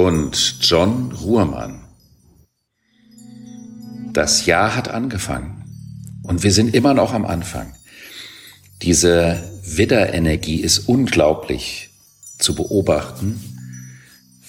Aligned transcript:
und 0.00 0.56
John 0.62 1.12
Ruhrmann. 1.12 1.80
Das 4.12 4.46
Jahr 4.46 4.74
hat 4.74 4.88
angefangen 4.88 5.64
und 6.22 6.42
wir 6.42 6.52
sind 6.52 6.74
immer 6.74 6.94
noch 6.94 7.12
am 7.12 7.26
Anfang. 7.26 7.74
Diese 8.80 9.42
Widderenergie 9.62 10.60
ist 10.60 10.88
unglaublich 10.88 11.90
zu 12.38 12.54
beobachten, 12.54 13.40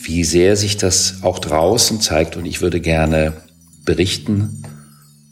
wie 0.01 0.23
sehr 0.23 0.55
sich 0.55 0.77
das 0.77 1.21
auch 1.21 1.39
draußen 1.39 1.99
zeigt 1.99 2.38
und 2.38 2.45
ich 2.45 2.61
würde 2.61 2.79
gerne 2.79 3.33
berichten 3.83 4.63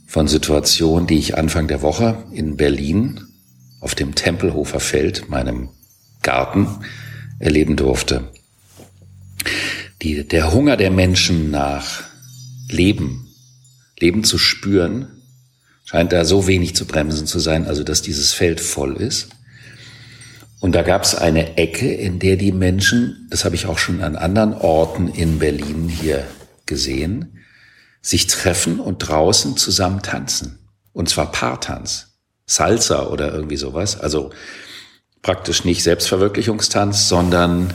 von 0.06 0.28
Situationen, 0.28 1.08
die 1.08 1.18
ich 1.18 1.38
Anfang 1.38 1.70
der 1.70 1.82
Woche 1.82 2.26
in 2.34 2.58
Berlin 2.58 3.22
auf 3.80 3.96
dem 3.96 4.16
Tempelhofer 4.16 4.82
Feld, 4.82 5.30
meinem 5.30 5.70
Garten, 6.22 6.68
erleben 7.40 7.78
durfte. 7.78 8.30
Die, 10.02 10.28
der 10.28 10.54
Hunger 10.54 10.78
der 10.78 10.92
Menschen 10.92 11.52
nach 11.52 12.04
Leben, 12.70 13.28
Leben 14.00 14.24
zu 14.24 14.38
spüren, 14.38 15.08
scheint 15.84 16.14
da 16.14 16.24
so 16.24 16.48
wenig 16.48 16.76
zu 16.76 16.86
bremsen 16.86 17.28
zu 17.28 17.40
sein, 17.40 17.68
also 17.68 17.84
dass 17.84 18.02
dieses 18.02 18.34
Feld 18.34 18.62
voll 18.62 18.96
ist. 18.96 19.30
Und 20.62 20.74
da 20.74 20.84
gab 20.84 21.04
es 21.04 21.16
eine 21.16 21.58
Ecke, 21.58 21.92
in 21.94 22.20
der 22.20 22.36
die 22.36 22.52
Menschen, 22.52 23.28
das 23.30 23.44
habe 23.44 23.56
ich 23.56 23.66
auch 23.66 23.78
schon 23.78 24.02
an 24.02 24.16
anderen 24.16 24.54
Orten 24.54 25.08
in 25.08 25.40
Berlin 25.40 25.90
hier 25.90 26.26
gesehen, 26.66 27.40
sich 28.02 28.28
treffen 28.28 28.80
und 28.80 29.00
draußen 29.00 29.58
zusammen 29.58 30.02
tanzen. 30.02 30.60
Und 30.94 31.10
zwar 31.10 31.32
Paartanz. 31.32 32.10
Salsa 32.46 33.08
oder 33.08 33.34
irgendwie 33.34 33.58
sowas. 33.58 34.00
Also 34.00 34.32
praktisch 35.22 35.66
nicht 35.66 35.84
Selbstverwirklichungstanz, 35.84 37.08
sondern 37.08 37.74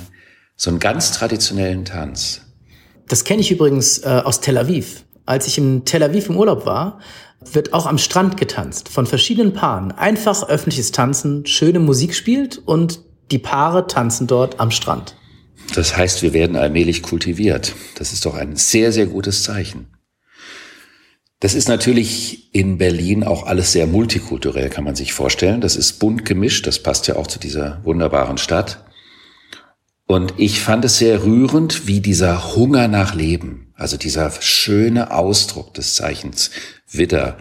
so 0.57 0.71
einen 0.71 0.79
ganz 0.79 1.13
traditionellen 1.13 1.85
Tanz. 1.85 2.43
Das 3.09 3.25
kenne 3.25 3.41
ich 3.41 3.51
übrigens 3.51 3.99
äh, 3.99 4.23
aus 4.25 4.41
Tel 4.41 4.57
Aviv. 4.57 5.05
Als 5.27 5.47
ich 5.47 5.59
in 5.59 5.85
Tel 5.85 6.03
Aviv 6.03 6.29
im 6.29 6.37
Urlaub 6.37 6.67
war, 6.67 7.01
wird 7.53 7.73
auch 7.73 7.87
am 7.87 7.99
Strand 7.99 8.37
getanzt 8.37 8.89
von 8.89 9.07
verschiedenen 9.07 9.53
Paaren. 9.53 9.93
Einfach 9.93 10.49
öffentliches 10.49 10.93
Tanzen, 10.93 11.47
schöne 11.47 11.79
Musik 11.79 12.15
spielt 12.15 12.59
und 12.59 13.01
die 13.31 13.39
Paare 13.39 13.87
tanzen 13.87 14.27
dort 14.27 14.61
am 14.61 14.71
Strand. 14.71 15.17
Das 15.75 15.97
heißt, 15.97 16.23
wir 16.23 16.33
werden 16.33 16.57
allmählich 16.57 17.03
kultiviert. 17.03 17.75
Das 17.97 18.13
ist 18.13 18.27
doch 18.27 18.35
ein 18.35 18.57
sehr, 18.57 18.93
sehr 18.93 19.07
gutes 19.07 19.43
Zeichen. 19.43 19.89
Das 21.41 21.55
ist 21.55 21.69
natürlich 21.69 22.55
in 22.55 22.79
Berlin 22.79 23.25
auch 23.25 23.47
alles 23.47 23.73
sehr 23.73 23.87
multikulturell, 23.87 24.71
kann 24.71 24.85
man 24.85 24.95
sich 24.95 25.13
vorstellen. 25.13 25.61
Das 25.61 25.77
ist 25.77 25.99
bunt 25.99 26.25
gemischt, 26.25 26.67
das 26.67 26.79
passt 26.79 27.07
ja 27.07 27.17
auch 27.17 27.27
zu 27.27 27.39
dieser 27.39 27.81
wunderbaren 27.85 28.39
Stadt. 28.39 28.85
Und 30.07 30.35
ich 30.37 30.61
fand 30.61 30.85
es 30.85 30.99
sehr 30.99 31.25
rührend, 31.25 31.87
wie 31.87 32.01
dieser 32.01 32.55
Hunger 32.55 32.89
nach 32.89 33.15
Leben, 33.15 33.73
also 33.75 33.97
dieser 33.97 34.31
schöne 34.41 35.11
Ausdruck 35.11 35.73
des 35.75 35.95
Zeichens 35.95 36.51
Widder, 36.91 37.39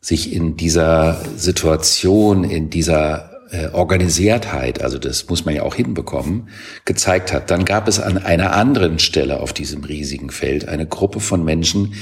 sich 0.00 0.32
in 0.32 0.56
dieser 0.56 1.20
Situation, 1.36 2.44
in 2.44 2.70
dieser 2.70 3.30
äh, 3.52 3.68
Organisiertheit, 3.68 4.82
also 4.82 4.98
das 4.98 5.28
muss 5.28 5.44
man 5.44 5.54
ja 5.54 5.62
auch 5.62 5.74
hinbekommen, 5.74 6.48
gezeigt 6.84 7.32
hat. 7.32 7.50
Dann 7.50 7.64
gab 7.64 7.86
es 7.86 8.00
an 8.00 8.18
einer 8.18 8.52
anderen 8.52 8.98
Stelle 8.98 9.40
auf 9.40 9.52
diesem 9.52 9.84
riesigen 9.84 10.30
Feld 10.30 10.66
eine 10.66 10.86
Gruppe 10.86 11.20
von 11.20 11.44
Menschen, 11.44 11.94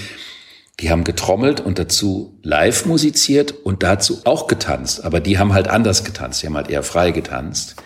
die 0.79 0.91
haben 0.91 1.05
getrommelt 1.05 1.61
und 1.61 1.79
dazu 1.79 2.39
live 2.43 2.87
musiziert 2.87 3.53
und 3.53 3.83
dazu 3.83 4.23
auch 4.25 4.47
getanzt. 4.47 5.05
Aber 5.05 5.21
die 5.21 5.39
haben 5.39 5.53
halt 5.53 5.69
anders 5.69 6.05
getanzt. 6.05 6.43
Die 6.43 6.47
haben 6.47 6.57
halt 6.57 6.71
eher 6.71 6.83
frei 6.83 7.11
getanzt. 7.11 7.77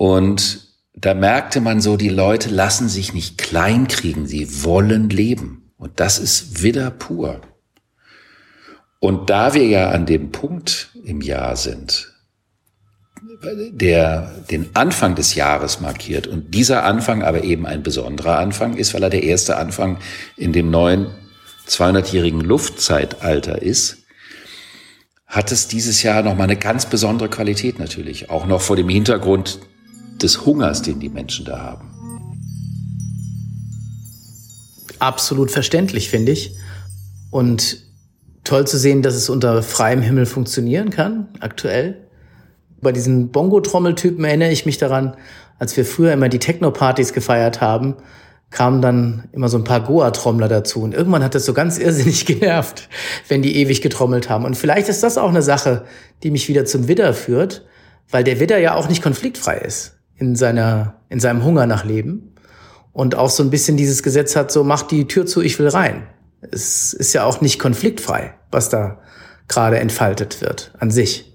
Und 0.00 0.66
da 0.94 1.12
merkte 1.12 1.60
man 1.60 1.82
so, 1.82 1.98
die 1.98 2.08
Leute 2.08 2.48
lassen 2.48 2.88
sich 2.88 3.12
nicht 3.12 3.36
klein 3.36 3.86
kriegen. 3.86 4.26
Sie 4.26 4.64
wollen 4.64 5.10
leben. 5.10 5.74
Und 5.76 6.00
das 6.00 6.18
ist 6.18 6.62
wieder 6.62 6.90
pur. 6.90 7.42
Und 8.98 9.28
da 9.28 9.52
wir 9.52 9.66
ja 9.66 9.90
an 9.90 10.06
dem 10.06 10.32
Punkt 10.32 10.88
im 11.04 11.20
Jahr 11.20 11.54
sind, 11.54 12.14
der 13.72 14.42
den 14.50 14.70
Anfang 14.72 15.16
des 15.16 15.34
Jahres 15.34 15.80
markiert 15.80 16.26
und 16.26 16.54
dieser 16.54 16.84
Anfang 16.84 17.22
aber 17.22 17.44
eben 17.44 17.66
ein 17.66 17.82
besonderer 17.82 18.38
Anfang 18.38 18.78
ist, 18.78 18.94
weil 18.94 19.02
er 19.02 19.10
der 19.10 19.24
erste 19.24 19.58
Anfang 19.58 19.98
in 20.34 20.54
dem 20.54 20.70
neuen 20.70 21.08
200-jährigen 21.68 22.40
Luftzeitalter 22.40 23.60
ist, 23.60 23.98
hat 25.26 25.52
es 25.52 25.68
dieses 25.68 26.02
Jahr 26.02 26.22
nochmal 26.22 26.44
eine 26.44 26.56
ganz 26.56 26.86
besondere 26.86 27.28
Qualität 27.28 27.78
natürlich, 27.78 28.30
auch 28.30 28.46
noch 28.46 28.62
vor 28.62 28.76
dem 28.76 28.88
Hintergrund 28.88 29.60
des 30.22 30.44
Hungers, 30.44 30.82
den 30.82 31.00
die 31.00 31.08
Menschen 31.08 31.44
da 31.44 31.60
haben. 31.60 31.90
Absolut 34.98 35.50
verständlich, 35.50 36.10
finde 36.10 36.32
ich. 36.32 36.54
Und 37.30 37.78
toll 38.44 38.66
zu 38.66 38.78
sehen, 38.78 39.02
dass 39.02 39.14
es 39.14 39.30
unter 39.30 39.62
freiem 39.62 40.02
Himmel 40.02 40.26
funktionieren 40.26 40.90
kann, 40.90 41.28
aktuell. 41.40 42.06
Bei 42.82 42.92
diesen 42.92 43.30
Bongo-Trommeltypen 43.30 44.24
erinnere 44.24 44.50
ich 44.50 44.66
mich 44.66 44.78
daran, 44.78 45.16
als 45.58 45.76
wir 45.76 45.84
früher 45.84 46.12
immer 46.12 46.28
die 46.28 46.38
Techno-Partys 46.38 47.12
gefeiert 47.12 47.60
haben, 47.60 47.96
kamen 48.50 48.82
dann 48.82 49.28
immer 49.32 49.48
so 49.48 49.58
ein 49.58 49.64
paar 49.64 49.80
Goa-Trommler 49.80 50.48
dazu. 50.48 50.82
Und 50.82 50.92
irgendwann 50.92 51.22
hat 51.22 51.34
das 51.34 51.46
so 51.46 51.54
ganz 51.54 51.78
irrsinnig 51.78 52.26
genervt, 52.26 52.88
wenn 53.28 53.42
die 53.42 53.56
ewig 53.56 53.80
getrommelt 53.80 54.28
haben. 54.28 54.44
Und 54.44 54.56
vielleicht 54.56 54.88
ist 54.88 55.02
das 55.02 55.18
auch 55.18 55.28
eine 55.28 55.42
Sache, 55.42 55.84
die 56.22 56.30
mich 56.30 56.48
wieder 56.48 56.64
zum 56.64 56.88
Widder 56.88 57.14
führt, 57.14 57.64
weil 58.10 58.24
der 58.24 58.40
Widder 58.40 58.58
ja 58.58 58.74
auch 58.74 58.88
nicht 58.88 59.02
konfliktfrei 59.02 59.58
ist 59.58 59.99
in 60.20 60.36
seiner, 60.36 61.00
in 61.08 61.18
seinem 61.18 61.42
Hunger 61.44 61.66
nach 61.66 61.84
Leben. 61.84 62.34
Und 62.92 63.14
auch 63.14 63.30
so 63.30 63.42
ein 63.42 63.50
bisschen 63.50 63.76
dieses 63.76 64.02
Gesetz 64.02 64.36
hat, 64.36 64.52
so 64.52 64.62
mach 64.62 64.82
die 64.82 65.06
Tür 65.06 65.26
zu, 65.26 65.40
ich 65.40 65.58
will 65.58 65.68
rein. 65.68 66.06
Es 66.50 66.92
ist 66.92 67.12
ja 67.12 67.24
auch 67.24 67.40
nicht 67.40 67.58
konfliktfrei, 67.58 68.34
was 68.50 68.68
da 68.68 69.00
gerade 69.48 69.78
entfaltet 69.78 70.40
wird 70.40 70.72
an 70.78 70.90
sich. 70.90 71.32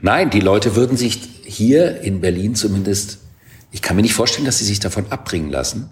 Nein, 0.00 0.30
die 0.30 0.40
Leute 0.40 0.76
würden 0.76 0.96
sich 0.96 1.20
hier 1.44 2.00
in 2.00 2.20
Berlin 2.20 2.54
zumindest, 2.54 3.18
ich 3.70 3.82
kann 3.82 3.96
mir 3.96 4.02
nicht 4.02 4.14
vorstellen, 4.14 4.46
dass 4.46 4.58
sie 4.58 4.64
sich 4.64 4.80
davon 4.80 5.06
abbringen 5.10 5.50
lassen, 5.50 5.90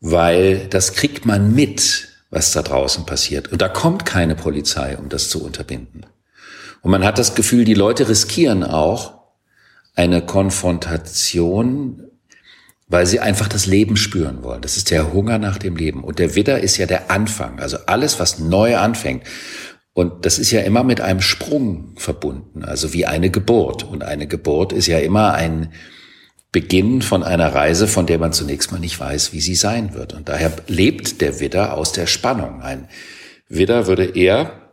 weil 0.00 0.66
das 0.68 0.92
kriegt 0.92 1.26
man 1.26 1.54
mit, 1.54 2.08
was 2.30 2.52
da 2.52 2.62
draußen 2.62 3.06
passiert. 3.06 3.50
Und 3.52 3.62
da 3.62 3.68
kommt 3.68 4.04
keine 4.04 4.34
Polizei, 4.34 4.96
um 4.96 5.08
das 5.08 5.28
zu 5.28 5.42
unterbinden. 5.44 6.06
Und 6.82 6.90
man 6.90 7.04
hat 7.04 7.18
das 7.18 7.34
Gefühl, 7.34 7.64
die 7.64 7.74
Leute 7.74 8.08
riskieren 8.08 8.62
auch 8.62 9.23
eine 9.94 10.22
Konfrontation, 10.22 12.02
weil 12.88 13.06
sie 13.06 13.20
einfach 13.20 13.48
das 13.48 13.66
Leben 13.66 13.96
spüren 13.96 14.42
wollen. 14.42 14.60
Das 14.60 14.76
ist 14.76 14.90
der 14.90 15.12
Hunger 15.12 15.38
nach 15.38 15.58
dem 15.58 15.76
Leben. 15.76 16.04
Und 16.04 16.18
der 16.18 16.34
Widder 16.34 16.60
ist 16.60 16.76
ja 16.76 16.86
der 16.86 17.10
Anfang, 17.10 17.60
also 17.60 17.78
alles, 17.86 18.20
was 18.20 18.38
neu 18.38 18.76
anfängt. 18.76 19.24
Und 19.92 20.26
das 20.26 20.38
ist 20.38 20.50
ja 20.50 20.60
immer 20.60 20.82
mit 20.84 21.00
einem 21.00 21.20
Sprung 21.20 21.94
verbunden, 21.96 22.64
also 22.64 22.92
wie 22.92 23.06
eine 23.06 23.30
Geburt. 23.30 23.84
Und 23.84 24.02
eine 24.02 24.26
Geburt 24.26 24.72
ist 24.72 24.88
ja 24.88 24.98
immer 24.98 25.34
ein, 25.34 25.72
Beginn 26.54 27.02
von 27.02 27.24
einer 27.24 27.52
Reise, 27.52 27.88
von 27.88 28.06
der 28.06 28.20
man 28.20 28.32
zunächst 28.32 28.70
mal 28.70 28.78
nicht 28.78 29.00
weiß, 29.00 29.32
wie 29.32 29.40
sie 29.40 29.56
sein 29.56 29.92
wird. 29.92 30.12
Und 30.12 30.28
daher 30.28 30.52
lebt 30.68 31.20
der 31.20 31.40
Widder 31.40 31.76
aus 31.76 31.90
der 31.90 32.06
Spannung. 32.06 32.62
Ein 32.62 32.86
Widder 33.48 33.88
würde 33.88 34.04
eher 34.04 34.63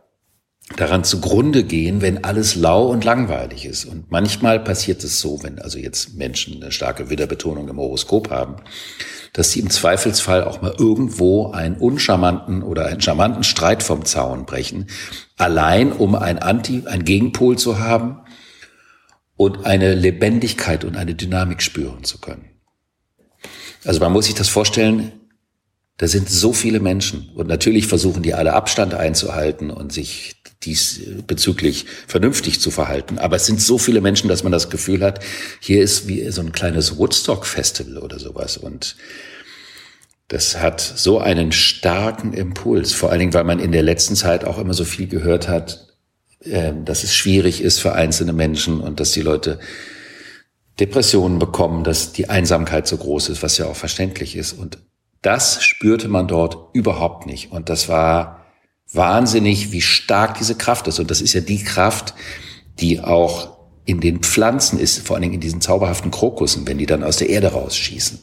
daran 0.76 1.04
zugrunde 1.04 1.64
gehen, 1.64 2.02
wenn 2.02 2.24
alles 2.24 2.54
lau 2.54 2.86
und 2.86 3.04
langweilig 3.04 3.66
ist. 3.66 3.84
Und 3.84 4.10
manchmal 4.10 4.60
passiert 4.60 5.04
es 5.04 5.20
so, 5.20 5.42
wenn 5.42 5.58
also 5.58 5.78
jetzt 5.78 6.14
Menschen 6.14 6.62
eine 6.62 6.72
starke 6.72 7.10
Widderbetonung 7.10 7.68
im 7.68 7.78
Horoskop 7.78 8.30
haben, 8.30 8.56
dass 9.32 9.52
sie 9.52 9.60
im 9.60 9.70
Zweifelsfall 9.70 10.44
auch 10.44 10.62
mal 10.62 10.74
irgendwo 10.78 11.52
einen 11.52 11.76
uncharmanten 11.76 12.62
oder 12.62 12.86
einen 12.86 13.00
charmanten 13.00 13.44
Streit 13.44 13.82
vom 13.82 14.04
Zaun 14.04 14.46
brechen, 14.46 14.86
allein 15.36 15.92
um 15.92 16.14
ein 16.14 16.38
Anti, 16.38 16.82
ein 16.86 17.04
Gegenpol 17.04 17.58
zu 17.58 17.78
haben, 17.78 18.18
und 19.34 19.64
eine 19.64 19.94
Lebendigkeit 19.94 20.84
und 20.84 20.96
eine 20.96 21.16
Dynamik 21.16 21.62
spüren 21.62 22.04
zu 22.04 22.18
können. 22.18 22.44
Also 23.84 23.98
man 23.98 24.12
muss 24.12 24.26
sich 24.26 24.36
das 24.36 24.48
vorstellen, 24.48 25.12
Da 25.98 26.08
sind 26.08 26.28
so 26.28 26.52
viele 26.52 26.80
Menschen. 26.80 27.30
Und 27.34 27.46
natürlich 27.46 27.86
versuchen 27.86 28.22
die 28.24 28.34
alle 28.34 28.54
Abstand 28.54 28.94
einzuhalten 28.94 29.70
und 29.70 29.92
sich 29.92 30.41
diesbezüglich 30.64 31.86
vernünftig 32.06 32.60
zu 32.60 32.70
verhalten. 32.70 33.18
Aber 33.18 33.36
es 33.36 33.46
sind 33.46 33.60
so 33.60 33.78
viele 33.78 34.00
Menschen, 34.00 34.28
dass 34.28 34.42
man 34.42 34.52
das 34.52 34.70
Gefühl 34.70 35.02
hat, 35.02 35.20
hier 35.60 35.82
ist 35.82 36.08
wie 36.08 36.28
so 36.30 36.40
ein 36.40 36.52
kleines 36.52 36.96
Woodstock-Festival 36.96 37.98
oder 37.98 38.18
sowas. 38.18 38.56
Und 38.56 38.96
das 40.28 40.58
hat 40.58 40.80
so 40.80 41.18
einen 41.18 41.52
starken 41.52 42.32
Impuls. 42.32 42.92
Vor 42.94 43.10
allen 43.10 43.20
Dingen, 43.20 43.34
weil 43.34 43.44
man 43.44 43.58
in 43.58 43.72
der 43.72 43.82
letzten 43.82 44.16
Zeit 44.16 44.44
auch 44.44 44.58
immer 44.58 44.74
so 44.74 44.84
viel 44.84 45.06
gehört 45.06 45.48
hat, 45.48 45.88
ähm, 46.44 46.84
dass 46.84 47.04
es 47.04 47.14
schwierig 47.14 47.60
ist 47.60 47.80
für 47.80 47.92
einzelne 47.94 48.32
Menschen 48.32 48.80
und 48.80 48.98
dass 48.98 49.12
die 49.12 49.20
Leute 49.20 49.60
Depressionen 50.80 51.38
bekommen, 51.38 51.84
dass 51.84 52.12
die 52.12 52.30
Einsamkeit 52.30 52.86
so 52.86 52.96
groß 52.96 53.28
ist, 53.28 53.42
was 53.42 53.58
ja 53.58 53.66
auch 53.66 53.76
verständlich 53.76 54.36
ist. 54.36 54.52
Und 54.52 54.78
das 55.20 55.62
spürte 55.62 56.08
man 56.08 56.26
dort 56.26 56.74
überhaupt 56.74 57.26
nicht. 57.26 57.52
Und 57.52 57.68
das 57.68 57.88
war 57.88 58.41
wahnsinnig, 58.92 59.72
wie 59.72 59.80
stark 59.80 60.38
diese 60.38 60.54
Kraft 60.54 60.86
ist. 60.88 60.98
Und 60.98 61.10
das 61.10 61.20
ist 61.20 61.32
ja 61.32 61.40
die 61.40 61.62
Kraft, 61.62 62.14
die 62.78 63.00
auch 63.00 63.56
in 63.84 64.00
den 64.00 64.20
Pflanzen 64.20 64.78
ist, 64.78 65.06
vor 65.06 65.16
allen 65.16 65.22
Dingen 65.22 65.34
in 65.34 65.40
diesen 65.40 65.60
zauberhaften 65.60 66.10
Krokussen, 66.10 66.66
wenn 66.66 66.78
die 66.78 66.86
dann 66.86 67.02
aus 67.02 67.16
der 67.16 67.28
Erde 67.28 67.48
rausschießen. 67.48 68.18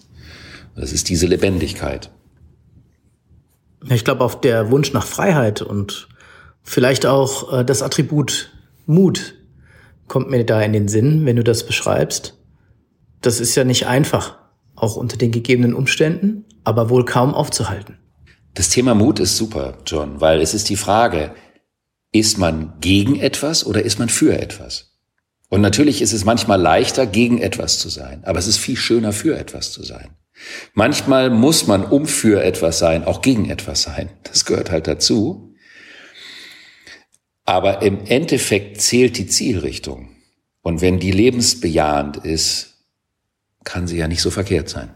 Das 0.76 0.94
ist 0.94 1.10
diese 1.10 1.28
Lebendigkeit. 1.28 2.12
Ich 3.90 4.04
glaube, 4.06 4.24
auf 4.24 4.40
der 4.40 4.72
Wunsch 4.72 4.94
nach 4.94 5.06
Freiheit 5.06 5.62
und 5.62 6.08
vielleicht 6.64 7.06
auch 7.06 7.60
äh, 7.60 7.66
das 7.66 7.82
Attribut 7.82 8.52
Mut 8.86 9.36
kommt 10.08 10.30
mir 10.30 10.44
da 10.44 10.62
in 10.62 10.74
den 10.74 10.88
Sinn, 10.88 11.26
wenn 11.26 11.36
du 11.36 11.44
das 11.44 11.66
beschreibst. 11.66 12.38
Das 13.22 13.40
ist 13.40 13.56
ja 13.56 13.64
nicht 13.64 13.88
einfach, 13.88 14.38
auch 14.76 14.96
unter 14.96 15.18
den 15.18 15.32
gegebenen 15.32 15.74
Umständen, 15.74 16.46
aber 16.64 16.90
wohl 16.90 17.06
kaum 17.06 17.34
aufzuhalten. 17.34 17.98
Das 18.54 18.70
Thema 18.70 18.96
Mut 18.96 19.20
ist 19.20 19.38
super, 19.38 19.78
John, 19.86 20.22
weil 20.22 20.42
es 20.42 20.54
ist 20.54 20.70
die 20.70 20.76
Frage, 20.76 21.34
ist 22.12 22.38
man 22.38 22.74
gegen 22.82 23.20
etwas 23.20 23.66
oder 23.66 23.84
ist 23.84 24.00
man 24.00 24.10
für 24.10 24.38
etwas? 24.38 24.98
Und 25.50 25.62
natürlich 25.62 26.02
ist 26.02 26.14
es 26.14 26.26
manchmal 26.26 26.62
leichter, 26.62 27.06
gegen 27.06 27.40
etwas 27.40 27.80
zu 27.80 27.90
sein, 27.90 28.24
aber 28.26 28.40
es 28.40 28.48
ist 28.48 28.58
viel 28.58 28.76
schöner, 28.76 29.14
für 29.14 29.38
etwas 29.38 29.72
zu 29.72 29.84
sein. 29.84 30.16
Manchmal 30.74 31.30
muss 31.30 31.68
man, 31.68 31.84
um 31.84 32.06
für 32.06 32.44
etwas 32.44 32.80
sein, 32.80 33.04
auch 33.04 33.22
gegen 33.22 33.50
etwas 33.50 33.84
sein. 33.84 34.10
Das 34.24 34.46
gehört 34.46 34.72
halt 34.72 34.88
dazu. 34.88 35.54
Aber 37.46 37.82
im 37.82 38.06
Endeffekt 38.06 38.80
zählt 38.80 39.18
die 39.18 39.28
Zielrichtung. 39.28 40.16
Und 40.62 40.82
wenn 40.82 41.00
die 41.00 41.12
lebensbejahend 41.12 42.18
ist, 42.18 42.86
kann 43.64 43.88
sie 43.88 43.98
ja 43.98 44.08
nicht 44.08 44.22
so 44.22 44.32
verkehrt 44.32 44.70
sein. 44.70 44.94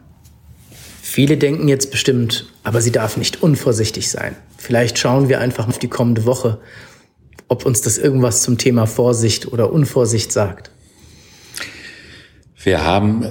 Viele 1.14 1.38
denken 1.38 1.68
jetzt 1.68 1.92
bestimmt, 1.92 2.48
aber 2.64 2.82
sie 2.82 2.92
darf 2.92 3.18
nicht 3.18 3.44
unvorsichtig 3.44 4.10
sein. 4.10 4.36
Vielleicht 4.58 4.98
schauen 4.98 5.30
wir 5.30 5.40
einfach 5.40 5.68
auf 5.68 5.78
die 5.78 5.88
kommende 5.88 6.26
Woche, 6.26 6.60
ob 7.48 7.68
uns 7.68 7.82
das 7.82 8.00
irgendwas 8.00 8.42
zum 8.42 8.58
Thema 8.58 8.88
Vorsicht 8.88 9.54
oder 9.54 9.72
Unvorsicht 9.72 10.32
sagt. 10.32 10.72
Wir 12.58 12.84
haben 12.84 13.28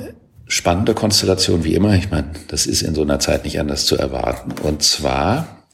spannende 0.47 0.95
Konstellation 0.95 1.65
wie 1.65 1.75
immer. 1.75 1.97
Ich 1.97 2.09
meine, 2.09 2.31
das 2.47 2.67
ist 2.67 2.83
in 2.83 2.95
so 2.95 3.03
einer 3.03 3.19
Zeit 3.19 3.43
nicht 3.43 3.59
anders 3.59 3.85
zu 3.85 3.97
erwarten. 3.97 4.53
Und 4.63 4.85
zwar 4.85 5.65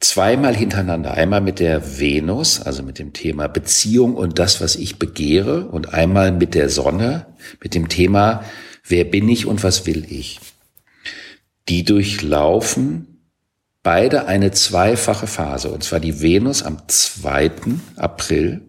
zweimal 0.00 0.56
hintereinander. 0.56 1.12
Einmal 1.14 1.40
mit 1.40 1.60
der 1.60 2.00
Venus, 2.00 2.60
also 2.60 2.82
mit 2.82 2.98
dem 2.98 3.12
Thema 3.12 3.46
Beziehung 3.46 4.16
und 4.16 4.40
das, 4.40 4.60
was 4.60 4.74
ich 4.74 4.98
begehre. 4.98 5.68
Und 5.68 5.94
einmal 5.94 6.32
mit 6.32 6.56
der 6.56 6.68
Sonne, 6.68 7.26
mit 7.62 7.76
dem 7.76 7.88
Thema, 7.88 8.42
wer 8.82 9.04
bin 9.04 9.28
ich 9.28 9.46
und 9.46 9.62
was 9.62 9.86
will 9.86 10.04
ich 10.10 10.40
die 11.68 11.84
durchlaufen 11.84 13.16
beide 13.82 14.26
eine 14.26 14.50
zweifache 14.50 15.26
Phase. 15.26 15.70
Und 15.70 15.84
zwar 15.84 16.00
die 16.00 16.20
Venus 16.20 16.62
am 16.62 16.88
2. 16.88 17.50
April 17.96 18.62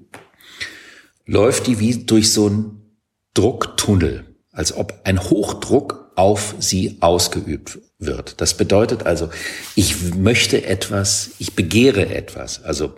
läuft 1.26 1.68
die 1.68 1.80
wie 1.80 2.06
durch 2.06 2.32
so 2.32 2.46
einen 2.48 3.00
Drucktunnel, 3.34 4.26
als 4.52 4.76
ob 4.76 5.02
ein 5.04 5.20
Hochdruck 5.20 6.12
auf 6.16 6.56
sie 6.60 6.98
ausgeübt 7.00 7.80
wird. 8.00 8.42
Das 8.42 8.56
bedeutet 8.56 9.06
also, 9.06 9.30
ich 9.76 10.14
möchte 10.16 10.66
etwas, 10.66 11.32
ich 11.40 11.56
begehre 11.56 12.10
etwas. 12.10 12.64
Also 12.64 12.94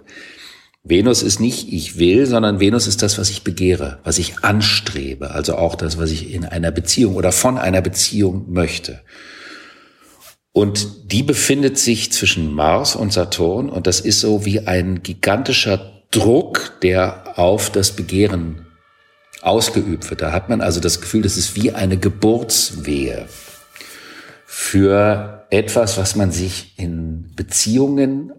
Venus 0.83 1.21
ist 1.21 1.39
nicht 1.39 1.71
ich 1.71 1.99
will, 1.99 2.25
sondern 2.25 2.59
Venus 2.59 2.87
ist 2.87 3.01
das, 3.01 3.17
was 3.17 3.29
ich 3.29 3.43
begehre, 3.43 3.99
was 4.03 4.17
ich 4.17 4.43
anstrebe, 4.43 5.31
also 5.31 5.55
auch 5.55 5.75
das, 5.75 5.97
was 5.97 6.11
ich 6.11 6.33
in 6.33 6.45
einer 6.45 6.71
Beziehung 6.71 7.15
oder 7.15 7.31
von 7.31 7.57
einer 7.57 7.81
Beziehung 7.81 8.51
möchte. 8.51 9.01
Und 10.51 11.11
die 11.11 11.23
befindet 11.23 11.77
sich 11.77 12.11
zwischen 12.11 12.53
Mars 12.53 12.95
und 12.95 13.13
Saturn 13.13 13.69
und 13.69 13.87
das 13.87 13.99
ist 13.99 14.19
so 14.19 14.45
wie 14.45 14.67
ein 14.67 15.03
gigantischer 15.03 16.03
Druck, 16.11 16.73
der 16.81 17.37
auf 17.37 17.69
das 17.69 17.95
Begehren 17.95 18.65
ausgeübt 19.41 20.09
wird. 20.09 20.21
Da 20.21 20.31
hat 20.31 20.49
man 20.49 20.61
also 20.61 20.79
das 20.79 21.01
Gefühl, 21.01 21.21
das 21.21 21.37
ist 21.37 21.55
wie 21.55 21.71
eine 21.71 21.97
Geburtswehe 21.97 23.27
für 24.45 25.45
etwas, 25.51 25.97
was 25.97 26.15
man 26.15 26.31
sich 26.31 26.73
in 26.77 27.31
Beziehungen 27.35 28.33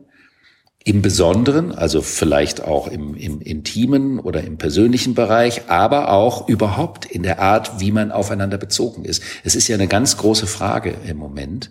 im 0.82 1.02
Besonderen, 1.02 1.72
also 1.72 2.02
vielleicht 2.02 2.64
auch 2.64 2.88
im, 2.88 3.14
im 3.14 3.40
intimen 3.40 4.18
oder 4.18 4.42
im 4.42 4.56
persönlichen 4.56 5.14
Bereich, 5.14 5.68
aber 5.68 6.10
auch 6.10 6.48
überhaupt 6.48 7.04
in 7.04 7.22
der 7.22 7.38
Art, 7.38 7.80
wie 7.80 7.92
man 7.92 8.10
aufeinander 8.10 8.58
bezogen 8.58 9.04
ist. 9.04 9.22
Es 9.44 9.54
ist 9.54 9.68
ja 9.68 9.76
eine 9.76 9.88
ganz 9.88 10.16
große 10.16 10.46
Frage 10.46 10.94
im 11.06 11.18
Moment 11.18 11.70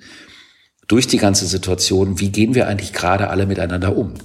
durch 0.90 1.08
die 1.08 1.18
ganze 1.18 1.46
Situation, 1.46 2.20
wie 2.20 2.32
gehen 2.32 2.56
wir 2.56 2.68
eigentlich 2.68 2.92
gerade 2.92 3.30
alle 3.30 3.46
miteinander 3.46 3.96
um? 3.96 4.16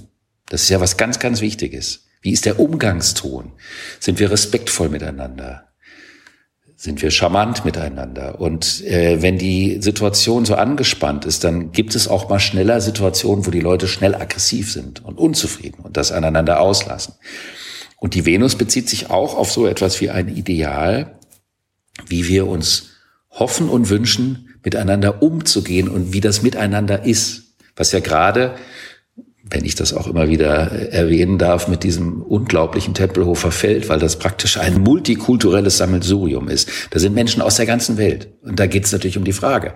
Das 0.49 0.63
ist 0.63 0.69
ja 0.69 0.81
was 0.81 0.97
ganz, 0.97 1.19
ganz 1.19 1.39
Wichtiges. 1.39 2.07
Wie 2.21 2.31
ist 2.31 2.45
der 2.45 2.59
Umgangston? 2.59 3.53
Sind 3.99 4.19
wir 4.19 4.31
respektvoll 4.31 4.89
miteinander? 4.89 5.69
Sind 6.75 7.03
wir 7.03 7.11
charmant 7.11 7.65
miteinander? 7.65 8.41
Und 8.41 8.83
äh, 8.83 9.21
wenn 9.21 9.37
die 9.37 9.79
Situation 9.79 10.43
so 10.43 10.55
angespannt 10.55 11.25
ist, 11.25 11.43
dann 11.43 11.71
gibt 11.71 11.93
es 11.93 12.07
auch 12.07 12.29
mal 12.29 12.39
schneller 12.39 12.81
Situationen, 12.81 13.45
wo 13.45 13.51
die 13.51 13.59
Leute 13.59 13.87
schnell 13.87 14.15
aggressiv 14.15 14.71
sind 14.71 15.05
und 15.05 15.19
unzufrieden 15.19 15.83
und 15.83 15.97
das 15.97 16.11
aneinander 16.11 16.59
auslassen. 16.59 17.13
Und 17.97 18.15
die 18.15 18.25
Venus 18.25 18.55
bezieht 18.55 18.89
sich 18.89 19.11
auch 19.11 19.35
auf 19.37 19.51
so 19.51 19.67
etwas 19.67 20.01
wie 20.01 20.09
ein 20.09 20.27
Ideal, 20.27 21.19
wie 22.07 22.27
wir 22.27 22.47
uns 22.47 22.89
hoffen 23.29 23.69
und 23.69 23.89
wünschen, 23.89 24.54
miteinander 24.65 25.21
umzugehen 25.21 25.87
und 25.87 26.11
wie 26.11 26.21
das 26.21 26.41
miteinander 26.41 27.05
ist. 27.05 27.55
Was 27.75 27.91
ja 27.91 27.99
gerade, 27.99 28.55
wenn 29.43 29.63
ich 29.63 29.75
das 29.75 29.93
auch 29.93 30.07
immer 30.07 30.27
wieder 30.27 30.71
erwähnen 30.91 31.37
darf, 31.37 31.67
mit 31.67 31.83
diesem 31.83 32.21
unglaublichen 32.23 32.93
Tempelhofer 32.93 33.51
Feld, 33.51 33.89
weil 33.89 33.99
das 33.99 34.17
praktisch 34.17 34.57
ein 34.57 34.81
multikulturelles 34.81 35.77
Sammelsurium 35.77 36.49
ist. 36.49 36.69
Da 36.89 36.99
sind 36.99 37.13
Menschen 37.13 37.41
aus 37.41 37.55
der 37.55 37.67
ganzen 37.67 37.97
Welt. 37.97 38.29
Und 38.41 38.59
da 38.59 38.65
geht 38.65 38.85
es 38.85 38.91
natürlich 38.91 39.17
um 39.17 39.23
die 39.23 39.33
Frage, 39.33 39.73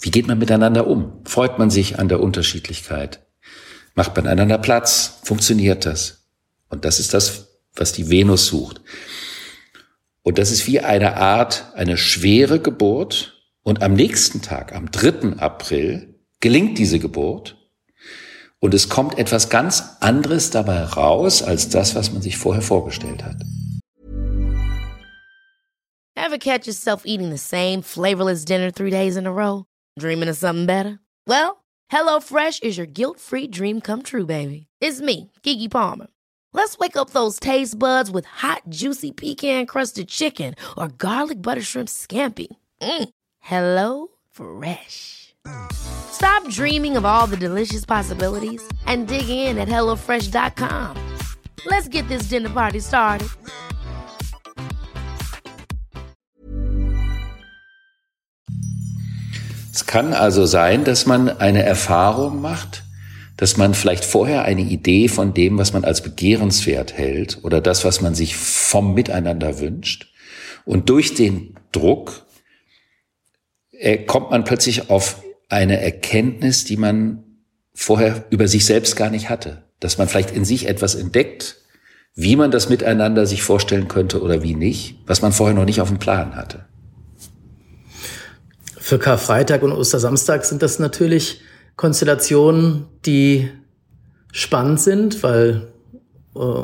wie 0.00 0.10
geht 0.10 0.26
man 0.26 0.38
miteinander 0.38 0.86
um? 0.86 1.20
Freut 1.24 1.58
man 1.58 1.70
sich 1.70 1.98
an 1.98 2.08
der 2.08 2.20
Unterschiedlichkeit? 2.20 3.20
Macht 3.94 4.16
man 4.16 4.26
einander 4.26 4.58
Platz? 4.58 5.18
Funktioniert 5.24 5.84
das? 5.84 6.24
Und 6.68 6.84
das 6.84 7.00
ist 7.00 7.14
das, 7.14 7.48
was 7.74 7.92
die 7.92 8.08
Venus 8.08 8.46
sucht. 8.46 8.80
Und 10.22 10.38
das 10.38 10.50
ist 10.50 10.66
wie 10.66 10.80
eine 10.80 11.16
Art, 11.16 11.72
eine 11.74 11.96
schwere 11.96 12.60
Geburt, 12.60 13.37
und 13.68 13.82
am 13.82 13.92
nächsten 13.92 14.40
Tag, 14.40 14.74
am 14.74 14.90
3. 14.90 15.36
April, 15.40 16.14
gelingt 16.40 16.78
diese 16.78 16.98
Geburt 16.98 17.54
und 18.60 18.72
es 18.72 18.88
kommt 18.88 19.18
etwas 19.18 19.50
ganz 19.50 19.98
anderes 20.00 20.50
dabei 20.50 20.84
raus 20.84 21.42
als 21.42 21.68
das, 21.68 21.94
was 21.94 22.10
man 22.10 22.22
sich 22.22 22.38
vorher 22.38 22.62
vorgestellt 22.62 23.22
hat. 23.22 23.36
Ever 26.16 26.38
catch 26.38 26.66
yourself 26.66 27.02
eating 27.04 27.30
the 27.30 27.36
same 27.36 27.82
flavorless 27.82 28.46
dinner 28.46 28.72
three 28.72 28.90
days 28.90 29.16
in 29.16 29.26
a 29.26 29.30
row? 29.30 29.66
Dreaming 29.98 30.30
of 30.30 30.36
something 30.38 30.66
better? 30.66 30.98
Well, 31.26 31.62
HelloFresh 31.92 32.62
is 32.62 32.78
your 32.78 32.86
guilt-free 32.86 33.48
dream 33.48 33.82
come 33.82 34.02
true, 34.02 34.24
baby. 34.24 34.66
It's 34.80 35.02
me, 35.02 35.30
Kiki 35.42 35.68
Palmer. 35.68 36.06
Let's 36.54 36.78
wake 36.78 36.96
up 36.96 37.10
those 37.10 37.38
taste 37.38 37.78
buds 37.78 38.10
with 38.10 38.24
hot, 38.24 38.62
juicy 38.70 39.12
pecan-crusted 39.12 40.08
chicken 40.08 40.54
or 40.76 40.88
garlic 40.88 41.42
butter 41.42 41.62
shrimp 41.62 41.88
scampi. 41.88 42.48
Mm. 42.80 43.08
Hello 43.48 44.08
Fresh. 44.30 45.34
Stop 45.72 46.46
dreaming 46.50 46.98
of 46.98 47.06
all 47.06 47.26
the 47.26 47.34
delicious 47.34 47.82
possibilities 47.86 48.60
and 48.84 49.08
dig 49.08 49.30
in 49.30 49.56
at 49.56 49.68
HelloFresh.com. 49.68 50.94
Let's 51.64 51.88
get 51.88 52.06
this 52.08 52.28
dinner 52.28 52.50
party 52.50 52.78
started. 52.78 53.28
Es 59.72 59.86
kann 59.86 60.12
also 60.12 60.44
sein, 60.44 60.84
dass 60.84 61.06
man 61.06 61.30
eine 61.30 61.62
Erfahrung 61.62 62.42
macht, 62.42 62.82
dass 63.38 63.56
man 63.56 63.72
vielleicht 63.72 64.04
vorher 64.04 64.44
eine 64.44 64.60
Idee 64.60 65.08
von 65.08 65.32
dem, 65.32 65.56
was 65.56 65.72
man 65.72 65.84
als 65.84 66.02
begehrenswert 66.02 66.92
hält 66.92 67.38
oder 67.44 67.62
das, 67.62 67.86
was 67.86 68.02
man 68.02 68.14
sich 68.14 68.36
vom 68.36 68.92
Miteinander 68.92 69.58
wünscht 69.58 70.12
und 70.66 70.90
durch 70.90 71.14
den 71.14 71.54
Druck 71.72 72.27
kommt 74.06 74.30
man 74.30 74.44
plötzlich 74.44 74.90
auf 74.90 75.22
eine 75.48 75.80
Erkenntnis, 75.80 76.64
die 76.64 76.76
man 76.76 77.24
vorher 77.74 78.24
über 78.30 78.48
sich 78.48 78.64
selbst 78.66 78.96
gar 78.96 79.10
nicht 79.10 79.30
hatte. 79.30 79.64
Dass 79.80 79.98
man 79.98 80.08
vielleicht 80.08 80.32
in 80.32 80.44
sich 80.44 80.68
etwas 80.68 80.94
entdeckt, 80.94 81.56
wie 82.14 82.34
man 82.34 82.50
das 82.50 82.68
miteinander 82.68 83.26
sich 83.26 83.42
vorstellen 83.42 83.86
könnte 83.86 84.20
oder 84.20 84.42
wie 84.42 84.54
nicht, 84.54 84.96
was 85.06 85.22
man 85.22 85.32
vorher 85.32 85.54
noch 85.54 85.64
nicht 85.64 85.80
auf 85.80 85.88
dem 85.88 86.00
Plan 86.00 86.34
hatte. 86.34 86.64
Für 88.76 88.98
Karfreitag 88.98 89.62
und 89.62 89.72
Ostersamstag 89.72 90.44
sind 90.44 90.62
das 90.62 90.78
natürlich 90.80 91.42
Konstellationen, 91.76 92.86
die 93.06 93.50
spannend 94.32 94.80
sind, 94.80 95.22
weil 95.22 95.68
äh, 96.34 96.62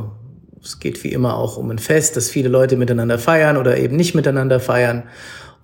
es 0.61 0.81
geht 0.81 1.05
wie 1.05 1.13
immer 1.13 1.37
auch 1.37 1.57
um 1.57 1.71
ein 1.71 1.79
Fest, 1.79 2.17
dass 2.17 2.31
viele 2.31 2.49
Leute 2.49 2.77
miteinander 2.77 3.19
feiern 3.19 3.57
oder 3.57 3.77
eben 3.77 3.95
nicht 3.95 4.15
miteinander 4.15 4.59
feiern, 4.59 5.05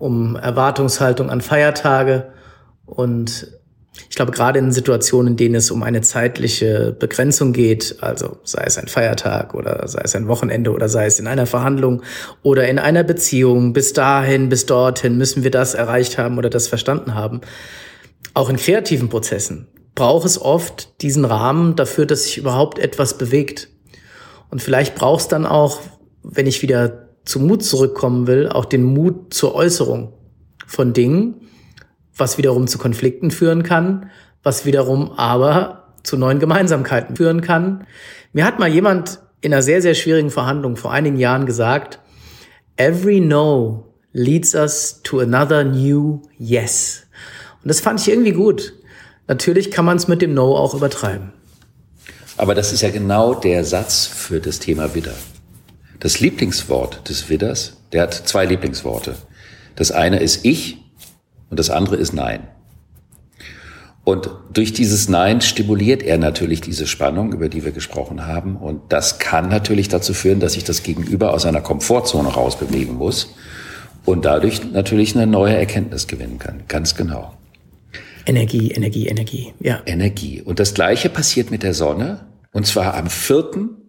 um 0.01 0.35
Erwartungshaltung 0.35 1.29
an 1.29 1.41
Feiertage. 1.41 2.31
Und 2.85 3.47
ich 4.09 4.15
glaube, 4.15 4.31
gerade 4.31 4.57
in 4.57 4.71
Situationen, 4.71 5.33
in 5.33 5.37
denen 5.37 5.55
es 5.55 5.69
um 5.69 5.83
eine 5.83 6.01
zeitliche 6.01 6.95
Begrenzung 6.97 7.53
geht, 7.53 7.97
also 8.01 8.37
sei 8.43 8.63
es 8.65 8.77
ein 8.77 8.87
Feiertag 8.87 9.53
oder 9.53 9.87
sei 9.87 10.01
es 10.03 10.15
ein 10.15 10.27
Wochenende 10.27 10.71
oder 10.71 10.89
sei 10.89 11.05
es 11.05 11.19
in 11.19 11.27
einer 11.27 11.45
Verhandlung 11.45 12.01
oder 12.41 12.67
in 12.67 12.79
einer 12.79 13.03
Beziehung, 13.03 13.73
bis 13.73 13.93
dahin, 13.93 14.49
bis 14.49 14.65
dorthin 14.65 15.17
müssen 15.17 15.43
wir 15.43 15.51
das 15.51 15.75
erreicht 15.75 16.17
haben 16.17 16.37
oder 16.37 16.49
das 16.49 16.67
verstanden 16.67 17.13
haben. 17.13 17.41
Auch 18.33 18.49
in 18.49 18.57
kreativen 18.57 19.09
Prozessen 19.09 19.67
braucht 19.93 20.25
es 20.25 20.41
oft 20.41 21.01
diesen 21.01 21.25
Rahmen 21.25 21.75
dafür, 21.75 22.05
dass 22.05 22.23
sich 22.23 22.37
überhaupt 22.37 22.79
etwas 22.79 23.17
bewegt. 23.17 23.67
Und 24.49 24.61
vielleicht 24.61 24.95
braucht 24.95 25.21
es 25.21 25.27
dann 25.27 25.45
auch, 25.45 25.79
wenn 26.23 26.47
ich 26.47 26.61
wieder 26.61 27.00
zu 27.25 27.39
Mut 27.39 27.63
zurückkommen 27.63 28.27
will, 28.27 28.49
auch 28.49 28.65
den 28.65 28.83
Mut 28.83 29.33
zur 29.33 29.55
Äußerung 29.55 30.13
von 30.65 30.93
Dingen, 30.93 31.47
was 32.15 32.37
wiederum 32.37 32.67
zu 32.67 32.77
Konflikten 32.77 33.31
führen 33.31 33.63
kann, 33.63 34.09
was 34.43 34.65
wiederum 34.65 35.11
aber 35.11 35.95
zu 36.03 36.17
neuen 36.17 36.39
Gemeinsamkeiten 36.39 37.15
führen 37.15 37.41
kann. 37.41 37.85
Mir 38.33 38.45
hat 38.45 38.59
mal 38.59 38.69
jemand 38.69 39.19
in 39.41 39.53
einer 39.53 39.61
sehr, 39.61 39.81
sehr 39.81 39.95
schwierigen 39.95 40.29
Verhandlung 40.29 40.75
vor 40.75 40.91
einigen 40.91 41.17
Jahren 41.17 41.45
gesagt, 41.45 41.99
every 42.77 43.19
no 43.19 43.93
leads 44.13 44.55
us 44.55 45.01
to 45.03 45.19
another 45.19 45.63
new 45.63 46.21
yes. 46.37 47.03
Und 47.63 47.69
das 47.69 47.79
fand 47.79 47.99
ich 47.99 48.09
irgendwie 48.09 48.33
gut. 48.33 48.73
Natürlich 49.27 49.71
kann 49.71 49.85
man 49.85 49.97
es 49.97 50.07
mit 50.07 50.21
dem 50.21 50.33
No 50.33 50.55
auch 50.55 50.73
übertreiben. 50.73 51.31
Aber 52.37 52.55
das 52.55 52.73
ist 52.73 52.81
ja 52.81 52.89
genau 52.89 53.35
der 53.35 53.63
Satz 53.63 54.05
für 54.07 54.39
das 54.39 54.59
Thema 54.59 54.95
Widder. 54.95 55.13
Das 56.01 56.19
Lieblingswort 56.19 57.07
des 57.07 57.29
Widders, 57.29 57.77
der 57.91 58.01
hat 58.01 58.13
zwei 58.15 58.45
Lieblingsworte. 58.45 59.15
Das 59.75 59.91
eine 59.91 60.17
ist 60.19 60.43
ich 60.43 60.77
und 61.51 61.59
das 61.59 61.69
andere 61.69 61.95
ist 61.95 62.11
Nein. 62.11 62.47
Und 64.03 64.31
durch 64.51 64.73
dieses 64.73 65.09
Nein 65.09 65.41
stimuliert 65.41 66.01
er 66.01 66.17
natürlich 66.17 66.59
diese 66.59 66.87
Spannung, 66.87 67.33
über 67.33 67.49
die 67.49 67.63
wir 67.63 67.71
gesprochen 67.71 68.25
haben. 68.25 68.55
Und 68.55 68.81
das 68.91 69.19
kann 69.19 69.47
natürlich 69.47 69.89
dazu 69.89 70.15
führen, 70.15 70.39
dass 70.39 70.53
sich 70.53 70.63
das 70.63 70.81
Gegenüber 70.81 71.35
aus 71.35 71.43
seiner 71.43 71.61
Komfortzone 71.61 72.29
rausbewegen 72.29 72.95
muss 72.95 73.35
und 74.03 74.25
dadurch 74.25 74.71
natürlich 74.71 75.15
eine 75.15 75.27
neue 75.27 75.55
Erkenntnis 75.55 76.07
gewinnen 76.07 76.39
kann. 76.39 76.63
Ganz 76.67 76.95
genau. 76.95 77.37
Energie, 78.25 78.71
Energie, 78.71 79.07
Energie, 79.07 79.53
ja. 79.59 79.83
Energie. 79.85 80.41
Und 80.41 80.59
das 80.59 80.73
Gleiche 80.73 81.09
passiert 81.09 81.51
mit 81.51 81.61
der 81.61 81.75
Sonne, 81.75 82.25
und 82.51 82.65
zwar 82.65 82.95
am 82.95 83.07
4. 83.07 83.80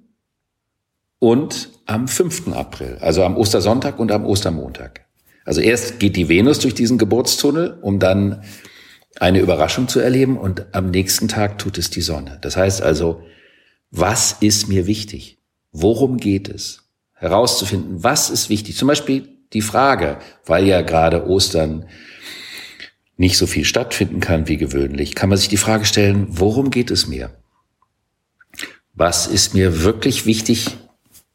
und 1.23 1.69
am 1.87 2.09
5. 2.09 2.49
April, 2.49 2.99
also 3.01 3.23
am 3.23 3.37
Ostersonntag 3.37 4.01
und 4.01 4.11
am 4.11 4.27
Ostermontag. 4.27 5.07
Also 5.45 5.61
erst 5.61 6.01
geht 6.01 6.17
die 6.17 6.29
Venus 6.29 6.59
durch 6.59 6.75
diesen 6.75 6.99
Geburtstunnel, 6.99 7.79
um 7.81 8.01
dann 8.01 8.43
eine 9.21 9.39
Überraschung 9.39 9.87
zu 9.87 10.01
erleben 10.01 10.37
und 10.37 10.75
am 10.75 10.91
nächsten 10.91 11.29
Tag 11.29 11.59
tut 11.59 11.79
es 11.79 11.91
die 11.91 12.01
Sonne. 12.01 12.39
Das 12.41 12.57
heißt 12.57 12.83
also, 12.83 13.23
was 13.93 14.39
ist 14.41 14.67
mir 14.67 14.89
wichtig? 14.89 15.39
Worum 15.71 16.17
geht 16.17 16.49
es? 16.49 16.89
Herauszufinden, 17.13 18.03
was 18.03 18.29
ist 18.29 18.49
wichtig? 18.49 18.77
Zum 18.77 18.89
Beispiel 18.89 19.29
die 19.53 19.63
Frage, 19.63 20.19
weil 20.45 20.67
ja 20.67 20.83
gerade 20.83 21.29
Ostern 21.29 21.87
nicht 23.17 23.39
so 23.39 23.47
viel 23.47 23.65
stattfinden 23.65 24.19
kann 24.19 24.49
wie 24.49 24.57
gewöhnlich, 24.57 25.15
kann 25.15 25.29
man 25.29 25.39
sich 25.39 25.49
die 25.49 25.57
Frage 25.57 25.85
stellen, 25.85 26.27
worum 26.31 26.73
geht 26.73 26.91
es 26.91 27.07
mir? 27.07 27.31
Was 28.93 29.29
ist 29.29 29.55
mir 29.55 29.85
wirklich 29.85 30.27
wichtig 30.27 30.79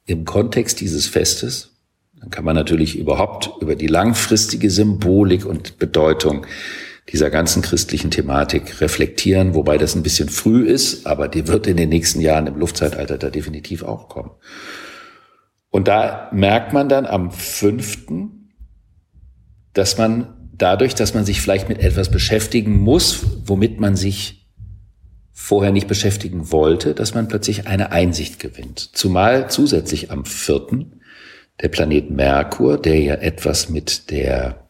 im 0.08 0.26
Kontext 0.26 0.82
dieses 0.82 1.06
Festes? 1.06 1.76
Dann 2.20 2.32
kann 2.32 2.46
man 2.46 2.56
natürlich 2.56 2.98
überhaupt 2.98 3.52
über 3.62 3.76
die 3.76 3.88
langfristige 3.88 4.72
Symbolik 4.72 5.46
und 5.46 5.78
Bedeutung 5.78 6.48
dieser 7.12 7.30
ganzen 7.30 7.62
christlichen 7.62 8.12
Thematik 8.12 8.82
reflektieren, 8.82 9.54
wobei 9.54 9.78
das 9.78 9.96
ein 9.96 10.04
bisschen 10.04 10.30
früh 10.30 10.66
ist, 10.66 11.06
aber 11.06 11.28
die 11.28 11.48
wird 11.48 11.68
in 11.68 11.78
den 11.78 11.90
nächsten 11.90 12.20
Jahren 12.20 12.48
im 12.48 12.58
Luftzeitalter 12.58 13.18
da 13.18 13.30
definitiv 13.30 13.84
auch 13.84 14.10
kommen. 14.10 14.32
Und 15.70 15.88
da 15.88 16.30
merkt 16.34 16.74
man 16.74 16.90
dann 16.90 17.06
am 17.06 17.32
fünften, 17.32 18.54
dass 19.74 19.98
man 19.98 20.52
dadurch, 20.54 20.96
dass 20.96 21.14
man 21.14 21.24
sich 21.24 21.40
vielleicht 21.40 21.70
mit 21.70 21.80
etwas 21.80 22.10
beschäftigen 22.10 22.80
muss, 22.80 23.26
womit 23.46 23.80
man 23.80 23.96
sich 23.96 24.47
vorher 25.40 25.72
nicht 25.72 25.88
beschäftigen 25.88 26.52
wollte, 26.52 26.96
dass 26.96 27.14
man 27.14 27.28
plötzlich 27.28 27.68
eine 27.68 27.92
Einsicht 27.92 28.40
gewinnt. 28.40 28.90
Zumal 28.94 29.52
zusätzlich 29.52 30.10
am 30.10 30.26
vierten 30.26 31.00
der 31.62 31.70
Planet 31.70 32.10
Merkur, 32.10 32.82
der 32.82 33.00
ja 33.00 33.14
etwas 33.14 33.70
mit 33.70 34.10
der 34.10 34.68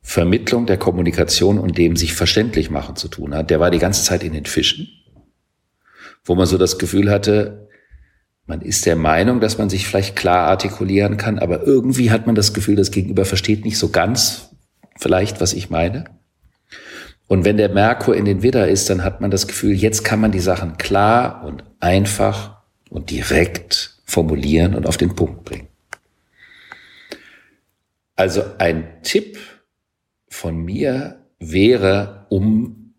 Vermittlung 0.00 0.64
der 0.64 0.78
Kommunikation 0.78 1.58
und 1.58 1.76
dem 1.76 1.96
sich 1.96 2.14
verständlich 2.14 2.70
machen 2.70 2.96
zu 2.96 3.08
tun 3.08 3.34
hat, 3.34 3.50
der 3.50 3.60
war 3.60 3.70
die 3.70 3.78
ganze 3.78 4.02
Zeit 4.02 4.24
in 4.24 4.32
den 4.32 4.46
Fischen, 4.46 4.88
wo 6.24 6.34
man 6.34 6.46
so 6.46 6.56
das 6.56 6.78
Gefühl 6.78 7.10
hatte, 7.10 7.68
man 8.46 8.62
ist 8.62 8.86
der 8.86 8.96
Meinung, 8.96 9.38
dass 9.38 9.58
man 9.58 9.68
sich 9.68 9.86
vielleicht 9.86 10.16
klar 10.16 10.48
artikulieren 10.48 11.18
kann, 11.18 11.38
aber 11.38 11.64
irgendwie 11.64 12.10
hat 12.10 12.26
man 12.26 12.34
das 12.34 12.54
Gefühl, 12.54 12.76
das 12.76 12.90
Gegenüber 12.90 13.26
versteht 13.26 13.66
nicht 13.66 13.76
so 13.76 13.90
ganz 13.90 14.48
vielleicht, 14.98 15.42
was 15.42 15.52
ich 15.52 15.68
meine. 15.68 16.17
Und 17.28 17.44
wenn 17.44 17.58
der 17.58 17.68
Merkur 17.68 18.16
in 18.16 18.24
den 18.24 18.42
Widder 18.42 18.68
ist, 18.68 18.88
dann 18.90 19.04
hat 19.04 19.20
man 19.20 19.30
das 19.30 19.46
Gefühl, 19.46 19.74
jetzt 19.74 20.02
kann 20.02 20.20
man 20.20 20.32
die 20.32 20.40
Sachen 20.40 20.78
klar 20.78 21.44
und 21.44 21.62
einfach 21.78 22.62
und 22.88 23.10
direkt 23.10 23.98
formulieren 24.04 24.74
und 24.74 24.86
auf 24.86 24.96
den 24.96 25.14
Punkt 25.14 25.44
bringen. 25.44 25.68
Also 28.16 28.42
ein 28.56 29.02
Tipp 29.02 29.38
von 30.28 30.56
mir 30.56 31.20
wäre, 31.38 32.26
um 32.30 32.94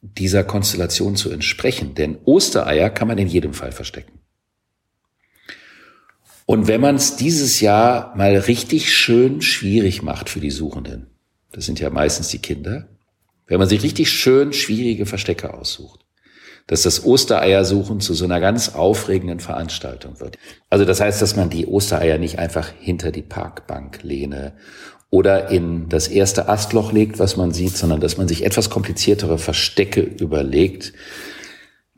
dieser 0.00 0.44
Konstellation 0.44 1.16
zu 1.16 1.30
entsprechen, 1.30 1.94
denn 1.94 2.18
Ostereier 2.24 2.88
kann 2.88 3.08
man 3.08 3.18
in 3.18 3.28
jedem 3.28 3.52
Fall 3.52 3.72
verstecken. 3.72 4.20
Und 6.46 6.68
wenn 6.68 6.80
man 6.80 6.96
es 6.96 7.16
dieses 7.16 7.60
Jahr 7.60 8.16
mal 8.16 8.36
richtig 8.36 8.94
schön 8.94 9.42
schwierig 9.42 10.02
macht 10.02 10.28
für 10.28 10.40
die 10.40 10.50
Suchenden, 10.50 11.06
das 11.52 11.66
sind 11.66 11.80
ja 11.80 11.90
meistens 11.90 12.28
die 12.28 12.38
Kinder, 12.38 12.88
wenn 13.46 13.58
man 13.58 13.68
sich 13.68 13.82
richtig 13.82 14.10
schön 14.10 14.52
schwierige 14.52 15.06
Verstecke 15.06 15.54
aussucht, 15.54 16.00
dass 16.66 16.82
das 16.82 17.04
Ostereiersuchen 17.04 18.00
zu 18.00 18.14
so 18.14 18.24
einer 18.24 18.40
ganz 18.40 18.74
aufregenden 18.74 19.40
Veranstaltung 19.40 20.20
wird. 20.20 20.38
Also 20.70 20.84
das 20.84 21.00
heißt, 21.00 21.20
dass 21.20 21.36
man 21.36 21.50
die 21.50 21.66
Ostereier 21.66 22.18
nicht 22.18 22.38
einfach 22.38 22.70
hinter 22.80 23.10
die 23.10 23.22
Parkbank 23.22 24.02
lehne 24.02 24.54
oder 25.10 25.50
in 25.50 25.88
das 25.88 26.08
erste 26.08 26.48
Astloch 26.48 26.92
legt, 26.92 27.18
was 27.18 27.36
man 27.36 27.52
sieht, 27.52 27.76
sondern 27.76 28.00
dass 28.00 28.16
man 28.16 28.28
sich 28.28 28.44
etwas 28.44 28.70
kompliziertere 28.70 29.38
Verstecke 29.38 30.00
überlegt, 30.00 30.94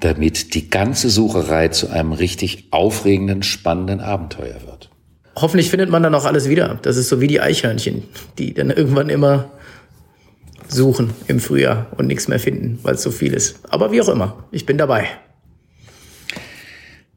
damit 0.00 0.54
die 0.54 0.68
ganze 0.68 1.08
Sucherei 1.08 1.68
zu 1.68 1.88
einem 1.88 2.12
richtig 2.12 2.68
aufregenden, 2.72 3.42
spannenden 3.42 4.00
Abenteuer 4.00 4.62
wird. 4.66 4.90
Hoffentlich 5.36 5.70
findet 5.70 5.90
man 5.90 6.02
dann 6.02 6.14
auch 6.14 6.24
alles 6.24 6.48
wieder. 6.48 6.78
Das 6.82 6.96
ist 6.96 7.08
so 7.08 7.20
wie 7.20 7.26
die 7.26 7.40
Eichhörnchen, 7.40 8.04
die 8.38 8.54
dann 8.54 8.70
irgendwann 8.70 9.08
immer 9.08 9.50
suchen 10.68 11.12
im 11.28 11.40
Frühjahr 11.40 11.86
und 11.96 12.06
nichts 12.06 12.28
mehr 12.28 12.40
finden, 12.40 12.78
weil 12.82 12.94
es 12.94 13.02
so 13.02 13.10
viel 13.10 13.34
ist. 13.34 13.58
Aber 13.68 13.92
wie 13.92 14.00
auch 14.00 14.08
immer, 14.08 14.44
ich 14.50 14.66
bin 14.66 14.78
dabei. 14.78 15.08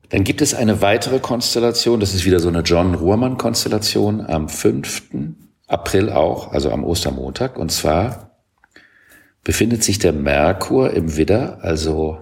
Dann 0.10 0.24
gibt 0.24 0.42
es 0.42 0.54
eine 0.54 0.82
weitere 0.82 1.20
Konstellation, 1.20 2.00
das 2.00 2.14
ist 2.14 2.26
wieder 2.26 2.40
so 2.40 2.48
eine 2.48 2.62
John 2.62 2.96
Ruhrmann-Konstellation 2.96 4.26
am 4.26 4.48
5. 4.48 5.04
April 5.68 6.10
auch, 6.10 6.54
also 6.54 6.72
am 6.72 6.86
Ostermontag. 6.86 7.58
Und 7.58 7.72
zwar 7.72 8.32
befindet 9.44 9.84
sich 9.84 10.00
der 10.00 10.14
Merkur 10.14 10.94
im 10.94 11.18
Widder, 11.18 11.60
also 11.62 12.20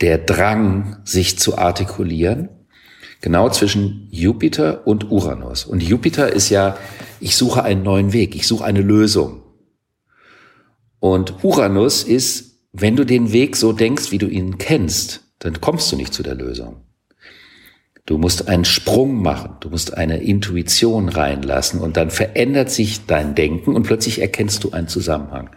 der 0.00 0.18
Drang, 0.18 0.98
sich 1.04 1.38
zu 1.38 1.58
artikulieren, 1.58 2.48
genau 3.20 3.50
zwischen 3.50 4.08
Jupiter 4.10 4.86
und 4.86 5.10
Uranus. 5.10 5.64
Und 5.64 5.82
Jupiter 5.82 6.32
ist 6.32 6.50
ja, 6.50 6.76
ich 7.18 7.36
suche 7.36 7.64
einen 7.64 7.82
neuen 7.82 8.12
Weg, 8.12 8.34
ich 8.34 8.46
suche 8.46 8.64
eine 8.64 8.80
Lösung. 8.80 9.39
Und 11.00 11.42
Uranus 11.42 12.02
ist, 12.04 12.58
wenn 12.72 12.94
du 12.94 13.04
den 13.04 13.32
Weg 13.32 13.56
so 13.56 13.72
denkst, 13.72 14.12
wie 14.12 14.18
du 14.18 14.28
ihn 14.28 14.58
kennst, 14.58 15.22
dann 15.38 15.60
kommst 15.60 15.90
du 15.90 15.96
nicht 15.96 16.14
zu 16.14 16.22
der 16.22 16.34
Lösung. 16.34 16.82
Du 18.06 18.18
musst 18.18 18.48
einen 18.48 18.64
Sprung 18.64 19.22
machen, 19.22 19.56
du 19.60 19.70
musst 19.70 19.96
eine 19.96 20.22
Intuition 20.22 21.08
reinlassen 21.08 21.80
und 21.80 21.96
dann 21.96 22.10
verändert 22.10 22.70
sich 22.70 23.06
dein 23.06 23.34
Denken 23.34 23.74
und 23.74 23.84
plötzlich 23.84 24.20
erkennst 24.20 24.64
du 24.64 24.72
einen 24.72 24.88
Zusammenhang. 24.88 25.50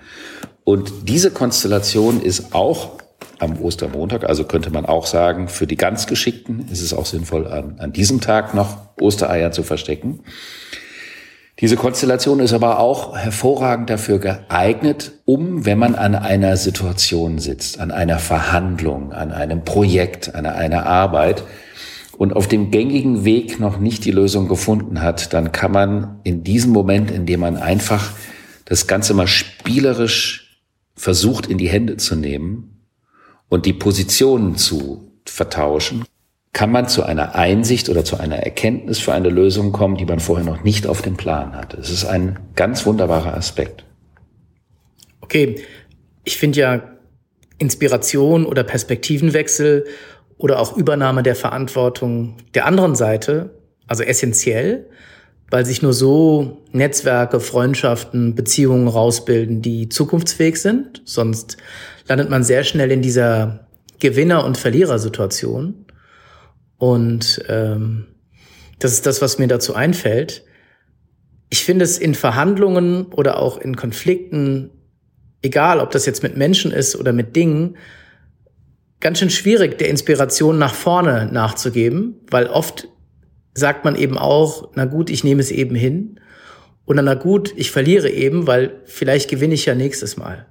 Und 0.63 1.09
diese 1.09 1.31
Konstellation 1.31 2.21
ist 2.21 2.53
auch 2.53 2.97
am 3.39 3.59
Ostermontag, 3.59 4.23
also 4.25 4.45
könnte 4.45 4.69
man 4.69 4.85
auch 4.85 5.05
sagen, 5.05 5.47
für 5.47 5.67
die 5.67 5.75
ganz 5.75 6.07
Geschickten 6.07 6.67
ist 6.69 6.81
es 6.81 6.93
auch 6.93 7.05
sinnvoll, 7.05 7.47
an, 7.47 7.79
an 7.79 7.91
diesem 7.91 8.21
Tag 8.21 8.53
noch 8.53 8.77
Ostereier 9.01 9.51
zu 9.51 9.63
verstecken. 9.63 10.21
Diese 11.60 11.75
Konstellation 11.75 12.39
ist 12.39 12.53
aber 12.53 12.79
auch 12.79 13.15
hervorragend 13.15 13.89
dafür 13.89 14.17
geeignet, 14.17 15.12
um, 15.25 15.65
wenn 15.65 15.77
man 15.77 15.93
an 15.93 16.15
einer 16.15 16.57
Situation 16.57 17.38
sitzt, 17.38 17.79
an 17.79 17.91
einer 17.91 18.17
Verhandlung, 18.17 19.13
an 19.13 19.31
einem 19.31 19.63
Projekt, 19.63 20.33
an 20.33 20.48
einer 20.48 20.88
Arbeit 20.88 21.43
und 22.17 22.36
auf 22.36 22.48
dem 22.48 22.72
gängigen 22.72 23.24
Weg 23.24 23.60
noch 23.60 23.77
nicht 23.79 24.03
die 24.03 24.12
Lösung 24.12 24.48
gefunden 24.48 25.01
hat, 25.01 25.33
dann 25.33 25.51
kann 25.51 25.72
man 25.72 26.19
in 26.24 26.43
diesem 26.43 26.72
Moment, 26.72 27.12
in 27.12 27.27
dem 27.27 27.41
man 27.41 27.57
einfach 27.57 28.13
das 28.65 28.88
Ganze 28.88 29.13
mal 29.13 29.27
spielerisch 29.27 30.60
versucht 30.95 31.45
in 31.45 31.60
die 31.60 31.69
Hände 31.69 31.98
zu 31.98 32.15
nehmen 32.15 32.81
und 33.48 33.67
die 33.67 33.74
Positionen 33.74 34.55
zu 34.55 35.12
vertauschen, 35.25 36.05
kann 36.53 36.72
man 36.72 36.88
zu 36.88 37.03
einer 37.03 37.33
Einsicht 37.33 37.89
oder 37.89 38.05
zu 38.05 38.19
einer 38.19 38.38
Erkenntnis 38.38 39.00
für 39.00 39.12
eine 39.12 39.29
Lösung 39.29 39.72
kommen, 39.72 39.98
die 39.98 40.05
man 40.05 40.19
vorher 40.19 40.45
noch 40.45 40.63
nicht 40.63 40.86
auf 40.86 41.01
dem 41.01 41.17
Plan 41.17 41.55
hatte. 41.55 41.77
Es 41.77 41.89
ist 41.89 42.05
ein 42.05 42.39
ganz 42.55 42.86
wunderbarer 42.86 43.36
Aspekt. 43.36 43.83
Okay, 45.22 45.55
ich 46.24 46.38
finde 46.38 46.60
ja 46.60 46.83
Inspiration 47.57 48.45
oder 48.45 48.63
Perspektivenwechsel 48.63 49.86
oder 50.38 50.60
auch 50.60 50.77
Übernahme 50.77 51.24
der 51.24 51.36
Verantwortung 51.36 52.38
der 52.53 52.65
anderen 52.67 52.95
Seite, 52.95 53.51
also 53.88 54.03
essentiell, 54.03 54.89
weil 55.50 55.65
sich 55.65 55.81
nur 55.81 55.93
so 55.93 56.62
Netzwerke, 56.72 57.39
Freundschaften, 57.39 58.36
Beziehungen 58.36 58.88
rausbilden, 58.88 59.62
die 59.62 59.89
zukunftsfähig 59.89 60.62
sind. 60.62 61.01
Sonst 61.05 61.57
landet 62.07 62.29
man 62.29 62.43
sehr 62.43 62.63
schnell 62.63 62.91
in 62.91 63.01
dieser 63.01 63.67
Gewinner- 64.00 64.45
und 64.45 64.57
Verlierersituation. 64.57 65.82
Und 66.83 67.41
ähm, 67.47 68.07
das 68.77 68.91
ist 68.91 69.05
das, 69.05 69.21
was 69.21 69.39
mir 69.39 69.47
dazu 69.47 69.73
einfällt. 69.73 70.43
Ich 71.49 71.63
finde 71.63 71.85
es 71.85 71.97
in 71.97 72.13
Verhandlungen 72.13 73.05
oder 73.05 73.39
auch 73.39 73.57
in 73.57 73.77
Konflikten, 73.77 74.69
egal 75.41 75.79
ob 75.79 75.91
das 75.91 76.05
jetzt 76.05 76.23
mit 76.23 76.35
Menschen 76.35 76.73
ist 76.73 76.97
oder 76.97 77.13
mit 77.13 77.37
Dingen, 77.37 77.77
ganz 78.99 79.19
schön 79.19 79.29
schwierig, 79.29 79.77
der 79.77 79.87
Inspiration 79.87 80.57
nach 80.57 80.73
vorne 80.73 81.29
nachzugeben, 81.31 82.19
weil 82.29 82.47
oft 82.47 82.89
sagt 83.53 83.85
man 83.85 83.95
eben 83.95 84.17
auch, 84.17 84.71
na 84.75 84.83
gut, 84.83 85.09
ich 85.09 85.23
nehme 85.23 85.39
es 85.39 85.51
eben 85.51 85.75
hin. 85.75 86.19
Dann, 86.85 87.05
na 87.05 87.13
gut, 87.13 87.53
ich 87.55 87.71
verliere 87.71 88.09
eben, 88.09 88.45
weil 88.45 88.81
vielleicht 88.83 89.29
gewinne 89.29 89.53
ich 89.53 89.65
ja 89.65 89.73
nächstes 89.73 90.17
Mal. 90.17 90.47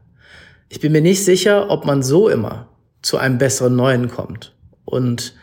Ich 0.71 0.81
bin 0.81 0.93
mir 0.93 1.03
nicht 1.03 1.27
sicher, 1.27 1.69
ob 1.69 1.85
man 1.85 2.03
so 2.03 2.31
immer 2.31 2.71
zu 3.03 3.19
einem 3.19 3.37
besseren 3.37 3.77
Neuen 3.77 4.09
kommt. 4.09 4.57
Und 4.87 5.35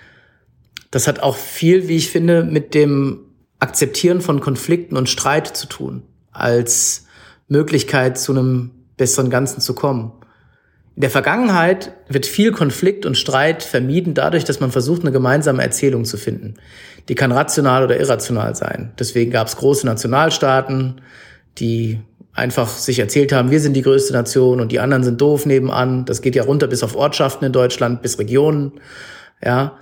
das 0.92 1.08
hat 1.08 1.20
auch 1.20 1.36
viel, 1.36 1.88
wie 1.88 1.98
ich 1.98 2.10
finde, 2.10 2.44
mit 2.44 2.74
dem 2.74 3.26
Akzeptieren 3.60 4.22
von 4.22 4.40
Konflikten 4.40 4.96
und 4.96 5.10
Streit 5.10 5.48
zu 5.48 5.68
tun, 5.68 6.04
als 6.32 7.06
Möglichkeit 7.48 8.18
zu 8.18 8.32
einem 8.32 8.72
besseren 8.98 9.30
Ganzen 9.30 9.62
zu 9.62 9.74
kommen. 9.74 10.14
In 10.96 11.02
der 11.02 11.10
Vergangenheit 11.10 11.94
wird 12.10 12.26
viel 12.26 12.52
Konflikt 12.52 13.06
und 13.06 13.18
Streit 13.18 13.64
vermieden 13.64 14.14
dadurch, 14.14 14.44
dass 14.44 14.60
man 14.60 14.72
versucht, 14.72 15.02
eine 15.02 15.12
gemeinsame 15.12 15.64
Erzählung 15.64 16.04
zu 16.04 16.18
finden. 16.18 16.56
Die 17.08 17.16
kann 17.16 17.32
rational 17.32 17.84
oder 17.84 18.00
irrational 18.00 18.56
sein. 18.56 18.92
Deswegen 19.00 19.32
gab 19.32 19.48
es 19.48 19.56
große 19.56 19.86
Nationalstaaten, 19.86 21.02
die 21.58 22.00
einfach 22.34 22.70
sich 22.70 23.00
erzählt 23.00 23.32
haben, 23.32 23.52
wir 23.52 23.60
sind 23.60 23.74
die 23.74 23.82
größte 23.82 24.14
Nation 24.14 24.60
und 24.60 24.72
die 24.72 24.80
anderen 24.80 25.04
sind 25.04 25.22
doof 25.22 25.46
nebenan. 25.46 26.06
Das 26.06 26.22
geht 26.22 26.36
ja 26.36 26.44
runter 26.44 26.68
bis 26.68 26.84
auf 26.84 26.96
Ortschaften 26.96 27.46
in 27.46 27.52
Deutschland, 27.52 28.02
bis 28.02 28.20
Regionen. 28.20 28.74
Ja. 29.44 29.80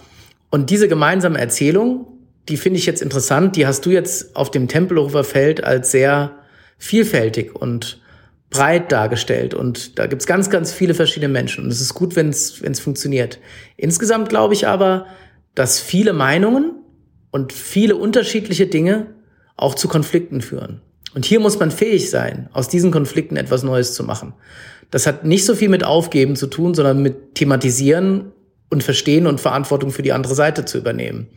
Und 0.50 0.70
diese 0.70 0.88
gemeinsame 0.88 1.40
Erzählung, 1.40 2.08
die 2.50 2.58
finde 2.58 2.80
ich 2.80 2.86
jetzt 2.86 3.02
interessant, 3.02 3.56
die 3.56 3.68
hast 3.68 3.86
du 3.86 3.90
jetzt 3.90 4.36
auf 4.36 4.52
dem 4.52 4.68
Tempelhofer 4.68 5.24
Feld 5.24 5.64
als 5.64 5.92
sehr 5.92 6.38
vielfältig 6.78 7.56
und 7.56 8.02
breit 8.50 8.92
dargestellt 8.92 9.54
und 9.54 10.00
da 10.00 10.08
gibt's 10.08 10.26
ganz, 10.26 10.50
ganz 10.50 10.72
viele 10.72 10.94
verschiedene 10.94 11.32
Menschen 11.32 11.66
und 11.66 11.72
es 11.72 11.82
ist 11.82 11.94
gut, 11.94 12.16
wenn 12.16 12.30
es 12.30 12.80
funktioniert. 12.80 13.40
Insgesamt 13.76 14.30
glaube 14.30 14.54
ich 14.54 14.68
aber, 14.68 15.06
dass 15.54 15.80
viele 15.80 16.14
Meinungen 16.14 16.76
und 17.32 17.52
viele 17.52 17.98
unterschiedliche 17.98 18.68
Dinge 18.68 19.08
auch 19.58 19.76
zu 19.76 19.88
Konflikten 19.88 20.42
führen. 20.42 20.82
Und 21.14 21.26
hier 21.26 21.40
muss 21.40 21.60
man 21.60 21.72
fähig 21.72 22.10
sein, 22.10 22.48
aus 22.54 22.70
diesen 22.70 22.92
Konflikten 22.92 23.38
etwas 23.38 23.64
Neues 23.64 23.94
zu 23.94 24.04
machen. 24.04 24.34
Das 24.92 25.08
hat 25.08 25.26
nicht 25.26 25.46
so 25.46 25.56
viel 25.56 25.68
mit 25.68 25.84
Aufgeben 25.84 26.36
zu 26.36 26.48
tun, 26.48 26.74
sondern 26.74 27.02
mit 27.02 27.36
Thematisieren 27.36 28.32
und 28.70 28.84
Verstehen 28.84 29.28
und 29.28 29.42
Verantwortung 29.42 29.92
für 29.92 30.02
die 30.02 30.14
andere 30.14 30.36
Seite 30.36 30.66
zu 30.66 30.78
übernehmen. 30.78 31.28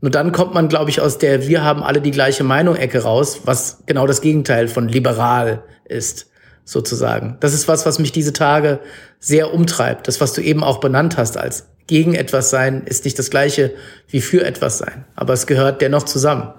Nur 0.00 0.10
dann 0.10 0.32
kommt 0.32 0.52
man, 0.54 0.68
glaube 0.68 0.90
ich, 0.90 1.00
aus 1.00 1.18
der 1.18 1.46
Wir 1.46 1.64
haben 1.64 1.82
alle 1.82 2.00
die 2.00 2.10
gleiche 2.10 2.44
Meinung-Ecke 2.44 3.02
raus, 3.02 3.42
was 3.44 3.82
genau 3.86 4.06
das 4.06 4.20
Gegenteil 4.20 4.68
von 4.68 4.88
liberal 4.88 5.62
ist 5.84 6.28
sozusagen. 6.64 7.36
Das 7.40 7.54
ist 7.54 7.68
was, 7.68 7.86
was 7.86 7.98
mich 7.98 8.12
diese 8.12 8.32
Tage 8.32 8.80
sehr 9.20 9.54
umtreibt. 9.54 10.08
Das, 10.08 10.20
was 10.20 10.32
du 10.32 10.42
eben 10.42 10.62
auch 10.62 10.80
benannt 10.80 11.16
hast 11.16 11.38
als 11.38 11.68
gegen 11.86 12.14
etwas 12.14 12.50
sein, 12.50 12.82
ist 12.84 13.04
nicht 13.04 13.18
das 13.18 13.30
gleiche 13.30 13.72
wie 14.08 14.20
für 14.20 14.44
etwas 14.44 14.78
sein. 14.78 15.04
Aber 15.14 15.32
es 15.32 15.46
gehört 15.46 15.80
dennoch 15.80 16.02
zusammen. 16.02 16.52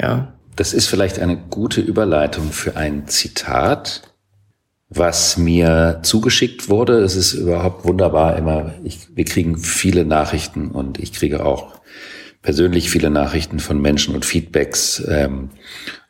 Ja. 0.00 0.34
Das 0.56 0.74
ist 0.74 0.88
vielleicht 0.88 1.20
eine 1.20 1.36
gute 1.36 1.80
Überleitung 1.80 2.50
für 2.50 2.76
ein 2.76 3.06
Zitat, 3.06 4.02
was 4.90 5.36
mir 5.36 6.00
zugeschickt 6.02 6.68
wurde. 6.68 7.00
Es 7.00 7.14
ist 7.14 7.34
überhaupt 7.34 7.84
wunderbar 7.84 8.36
immer. 8.36 8.74
Ich, 8.84 9.08
wir 9.14 9.24
kriegen 9.24 9.58
viele 9.58 10.04
Nachrichten 10.04 10.70
und 10.70 10.98
ich 10.98 11.12
kriege 11.12 11.44
auch 11.44 11.78
persönlich 12.42 12.88
viele 12.90 13.10
Nachrichten 13.10 13.60
von 13.60 13.80
Menschen 13.80 14.14
und 14.14 14.24
Feedbacks. 14.24 15.02
Ähm, 15.08 15.50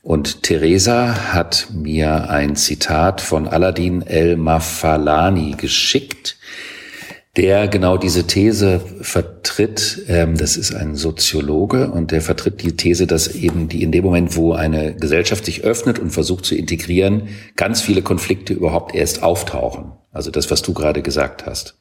und 0.02 0.42
Theresa 0.44 1.32
hat 1.32 1.68
mir 1.74 2.30
ein 2.30 2.56
Zitat 2.56 3.20
von 3.20 3.48
Aladdin 3.48 4.02
El-Mafalani 4.02 5.56
geschickt, 5.58 6.36
der 7.38 7.68
genau 7.68 7.96
diese 7.96 8.26
These 8.26 8.80
vertritt. 9.00 10.02
Ähm, 10.08 10.36
das 10.36 10.56
ist 10.56 10.74
ein 10.74 10.96
Soziologe 10.96 11.88
und 11.88 12.10
der 12.10 12.20
vertritt 12.20 12.60
die 12.62 12.76
These, 12.76 13.06
dass 13.06 13.28
eben 13.28 13.68
die 13.68 13.84
in 13.84 13.92
dem 13.92 14.04
Moment, 14.04 14.34
wo 14.34 14.54
eine 14.54 14.96
Gesellschaft 14.96 15.44
sich 15.44 15.62
öffnet 15.62 16.00
und 16.00 16.10
versucht 16.10 16.44
zu 16.44 16.56
integrieren, 16.56 17.28
ganz 17.54 17.80
viele 17.80 18.02
Konflikte 18.02 18.52
überhaupt 18.54 18.92
erst 18.92 19.22
auftauchen. 19.22 19.92
Also 20.10 20.32
das, 20.32 20.50
was 20.50 20.62
du 20.62 20.74
gerade 20.74 21.00
gesagt 21.00 21.46
hast. 21.46 21.78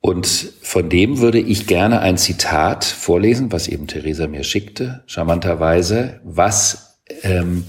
Und 0.00 0.26
von 0.60 0.88
dem 0.88 1.20
würde 1.20 1.38
ich 1.38 1.68
gerne 1.68 2.00
ein 2.00 2.18
Zitat 2.18 2.84
vorlesen, 2.84 3.52
was 3.52 3.68
eben 3.68 3.86
Theresa 3.86 4.26
mir 4.26 4.42
schickte, 4.42 5.04
charmanterweise, 5.06 6.20
was 6.24 6.98
ähm, 7.22 7.64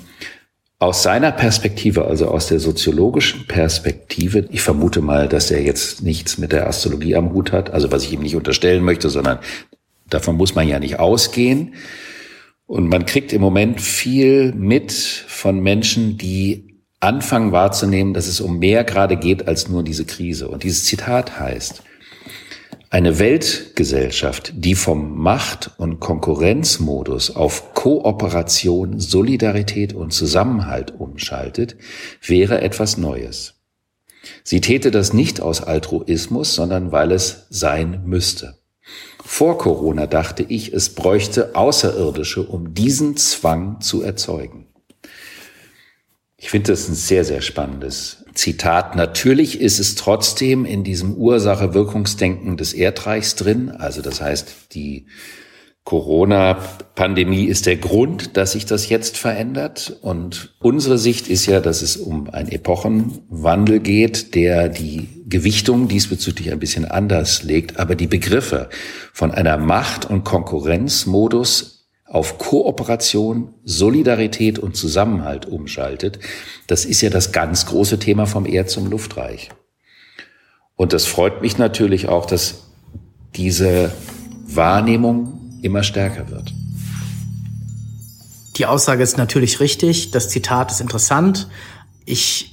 aus 0.81 1.03
seiner 1.03 1.31
Perspektive, 1.31 2.05
also 2.05 2.27
aus 2.27 2.47
der 2.47 2.59
soziologischen 2.59 3.45
Perspektive, 3.45 4.47
ich 4.49 4.63
vermute 4.63 5.01
mal, 5.01 5.29
dass 5.29 5.51
er 5.51 5.61
jetzt 5.61 6.01
nichts 6.01 6.39
mit 6.39 6.51
der 6.51 6.67
Astrologie 6.67 7.15
am 7.15 7.33
Hut 7.33 7.51
hat, 7.51 7.69
also 7.69 7.91
was 7.91 8.03
ich 8.03 8.13
ihm 8.13 8.21
nicht 8.21 8.35
unterstellen 8.35 8.83
möchte, 8.83 9.11
sondern 9.11 9.37
davon 10.09 10.37
muss 10.37 10.55
man 10.55 10.67
ja 10.67 10.79
nicht 10.79 10.97
ausgehen. 10.97 11.75
Und 12.65 12.89
man 12.89 13.05
kriegt 13.05 13.31
im 13.31 13.41
Moment 13.41 13.79
viel 13.79 14.53
mit 14.53 14.91
von 14.91 15.59
Menschen, 15.59 16.17
die 16.17 16.79
anfangen 16.99 17.51
wahrzunehmen, 17.51 18.15
dass 18.15 18.25
es 18.25 18.41
um 18.41 18.57
mehr 18.57 18.83
gerade 18.83 19.17
geht 19.17 19.47
als 19.47 19.69
nur 19.69 19.83
diese 19.83 20.05
Krise. 20.05 20.47
Und 20.47 20.63
dieses 20.63 20.85
Zitat 20.85 21.39
heißt, 21.39 21.83
eine 22.91 23.19
Weltgesellschaft, 23.19 24.51
die 24.53 24.75
vom 24.75 25.17
Macht- 25.17 25.71
und 25.77 26.01
Konkurrenzmodus 26.01 27.33
auf 27.33 27.73
Kooperation, 27.73 28.99
Solidarität 28.99 29.93
und 29.93 30.11
Zusammenhalt 30.11 30.93
umschaltet, 30.99 31.77
wäre 32.21 32.59
etwas 32.59 32.97
Neues. 32.97 33.53
Sie 34.43 34.59
täte 34.59 34.91
das 34.91 35.13
nicht 35.13 35.39
aus 35.39 35.63
Altruismus, 35.63 36.53
sondern 36.53 36.91
weil 36.91 37.13
es 37.13 37.47
sein 37.49 38.01
müsste. 38.05 38.57
Vor 39.23 39.57
Corona 39.57 40.05
dachte 40.05 40.43
ich, 40.43 40.73
es 40.73 40.93
bräuchte 40.93 41.55
Außerirdische, 41.55 42.43
um 42.43 42.73
diesen 42.73 43.15
Zwang 43.15 43.79
zu 43.79 44.01
erzeugen. 44.01 44.67
Ich 46.43 46.49
finde 46.49 46.71
das 46.71 46.89
ein 46.89 46.95
sehr, 46.95 47.23
sehr 47.23 47.41
spannendes 47.41 48.25
Zitat. 48.33 48.95
Natürlich 48.95 49.61
ist 49.61 49.79
es 49.79 49.93
trotzdem 49.93 50.65
in 50.65 50.83
diesem 50.83 51.13
Ursache-Wirkungsdenken 51.13 52.57
des 52.57 52.73
Erdreichs 52.73 53.35
drin. 53.35 53.69
Also 53.69 54.01
das 54.01 54.21
heißt, 54.21 54.73
die 54.73 55.05
Corona-Pandemie 55.83 57.45
ist 57.45 57.67
der 57.67 57.77
Grund, 57.77 58.37
dass 58.37 58.53
sich 58.53 58.65
das 58.65 58.89
jetzt 58.89 59.19
verändert. 59.19 59.97
Und 60.01 60.55
unsere 60.59 60.97
Sicht 60.97 61.27
ist 61.27 61.45
ja, 61.45 61.59
dass 61.59 61.83
es 61.83 61.95
um 61.95 62.27
einen 62.31 62.49
Epochenwandel 62.51 63.79
geht, 63.79 64.33
der 64.33 64.67
die 64.67 65.09
Gewichtung 65.27 65.89
diesbezüglich 65.89 66.51
ein 66.51 66.59
bisschen 66.59 66.85
anders 66.85 67.43
legt. 67.43 67.79
Aber 67.79 67.93
die 67.93 68.07
Begriffe 68.07 68.69
von 69.13 69.29
einer 69.29 69.59
Macht- 69.59 70.09
und 70.09 70.23
Konkurrenzmodus 70.23 71.80
auf 72.11 72.37
Kooperation, 72.37 73.53
Solidarität 73.63 74.59
und 74.59 74.75
Zusammenhalt 74.75 75.45
umschaltet, 75.45 76.19
das 76.67 76.83
ist 76.83 76.99
ja 76.99 77.09
das 77.09 77.31
ganz 77.31 77.65
große 77.67 77.99
Thema 77.99 78.25
vom 78.25 78.45
Erd 78.45 78.69
zum 78.69 78.89
Luftreich. 78.89 79.49
Und 80.75 80.91
das 80.91 81.05
freut 81.05 81.41
mich 81.41 81.57
natürlich 81.57 82.09
auch, 82.09 82.25
dass 82.25 82.63
diese 83.35 83.93
Wahrnehmung 84.45 85.59
immer 85.61 85.83
stärker 85.83 86.29
wird. 86.29 86.53
Die 88.57 88.65
Aussage 88.65 89.03
ist 89.03 89.17
natürlich 89.17 89.61
richtig, 89.61 90.11
das 90.11 90.27
Zitat 90.27 90.71
ist 90.71 90.81
interessant. 90.81 91.47
Ich 92.03 92.50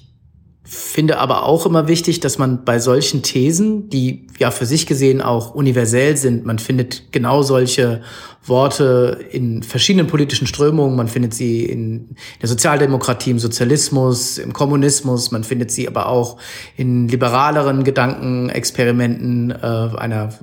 finde 0.70 1.18
aber 1.18 1.44
auch 1.44 1.64
immer 1.64 1.88
wichtig, 1.88 2.20
dass 2.20 2.36
man 2.36 2.62
bei 2.66 2.78
solchen 2.78 3.22
Thesen, 3.22 3.88
die 3.88 4.26
ja 4.38 4.50
für 4.50 4.66
sich 4.66 4.86
gesehen 4.86 5.22
auch 5.22 5.54
universell 5.54 6.14
sind, 6.18 6.44
man 6.44 6.58
findet 6.58 7.10
genau 7.10 7.40
solche 7.40 8.02
Worte 8.44 9.18
in 9.30 9.62
verschiedenen 9.62 10.08
politischen 10.08 10.46
Strömungen, 10.46 10.94
man 10.94 11.08
findet 11.08 11.32
sie 11.32 11.64
in 11.64 12.16
der 12.42 12.50
Sozialdemokratie, 12.50 13.30
im 13.30 13.38
Sozialismus, 13.38 14.36
im 14.36 14.52
Kommunismus, 14.52 15.30
man 15.30 15.42
findet 15.42 15.70
sie 15.70 15.88
aber 15.88 16.06
auch 16.06 16.36
in 16.76 17.08
liberaleren 17.08 17.82
Gedankenexperimenten 17.82 19.50
äh, 19.50 19.54
einer 19.54 20.34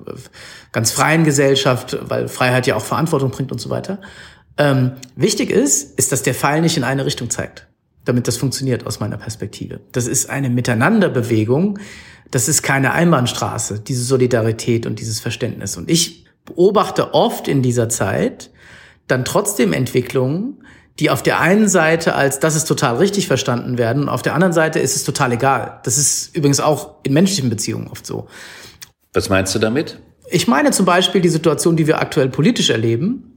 ganz 0.71 0.89
freien 0.91 1.23
Gesellschaft, 1.23 1.99
weil 2.01 2.29
Freiheit 2.29 2.65
ja 2.65 2.75
auch 2.75 2.83
Verantwortung 2.83 3.29
bringt 3.29 3.51
und 3.51 3.61
so 3.61 3.69
weiter. 3.69 4.01
Ähm, 4.57 4.93
wichtig 5.15 5.51
ist, 5.51 5.99
ist, 5.99 6.11
dass 6.11 6.23
der 6.23 6.33
Pfeil 6.33 6.61
nicht 6.61 6.77
in 6.77 6.83
eine 6.83 7.05
Richtung 7.05 7.29
zeigt 7.29 7.67
damit 8.05 8.27
das 8.27 8.37
funktioniert 8.37 8.85
aus 8.87 8.99
meiner 8.99 9.17
Perspektive. 9.17 9.81
Das 9.91 10.07
ist 10.07 10.29
eine 10.29 10.49
Miteinanderbewegung. 10.49 11.79
Das 12.31 12.47
ist 12.47 12.61
keine 12.61 12.93
Einbahnstraße, 12.93 13.79
diese 13.79 14.03
Solidarität 14.03 14.85
und 14.85 14.99
dieses 14.99 15.19
Verständnis. 15.19 15.77
Und 15.77 15.89
ich 15.89 16.25
beobachte 16.45 17.13
oft 17.13 17.47
in 17.47 17.61
dieser 17.61 17.89
Zeit 17.89 18.51
dann 19.07 19.25
trotzdem 19.25 19.73
Entwicklungen, 19.73 20.63
die 20.99 21.09
auf 21.09 21.21
der 21.21 21.39
einen 21.39 21.67
Seite 21.67 22.15
als 22.15 22.39
das 22.39 22.55
ist 22.55 22.65
total 22.65 22.97
richtig 22.97 23.27
verstanden 23.27 23.77
werden, 23.77 24.03
und 24.03 24.09
auf 24.09 24.21
der 24.21 24.33
anderen 24.33 24.53
Seite 24.53 24.79
ist 24.79 24.95
es 24.95 25.03
total 25.03 25.33
egal. 25.33 25.79
Das 25.83 25.97
ist 25.97 26.35
übrigens 26.35 26.59
auch 26.59 26.95
in 27.03 27.13
menschlichen 27.13 27.49
Beziehungen 27.49 27.87
oft 27.87 28.05
so. 28.05 28.27
Was 29.13 29.29
meinst 29.29 29.53
du 29.53 29.59
damit? 29.59 29.99
Ich 30.29 30.47
meine 30.47 30.71
zum 30.71 30.85
Beispiel 30.85 31.21
die 31.21 31.29
Situation, 31.29 31.75
die 31.75 31.87
wir 31.87 31.99
aktuell 31.99 32.29
politisch 32.29 32.69
erleben, 32.69 33.34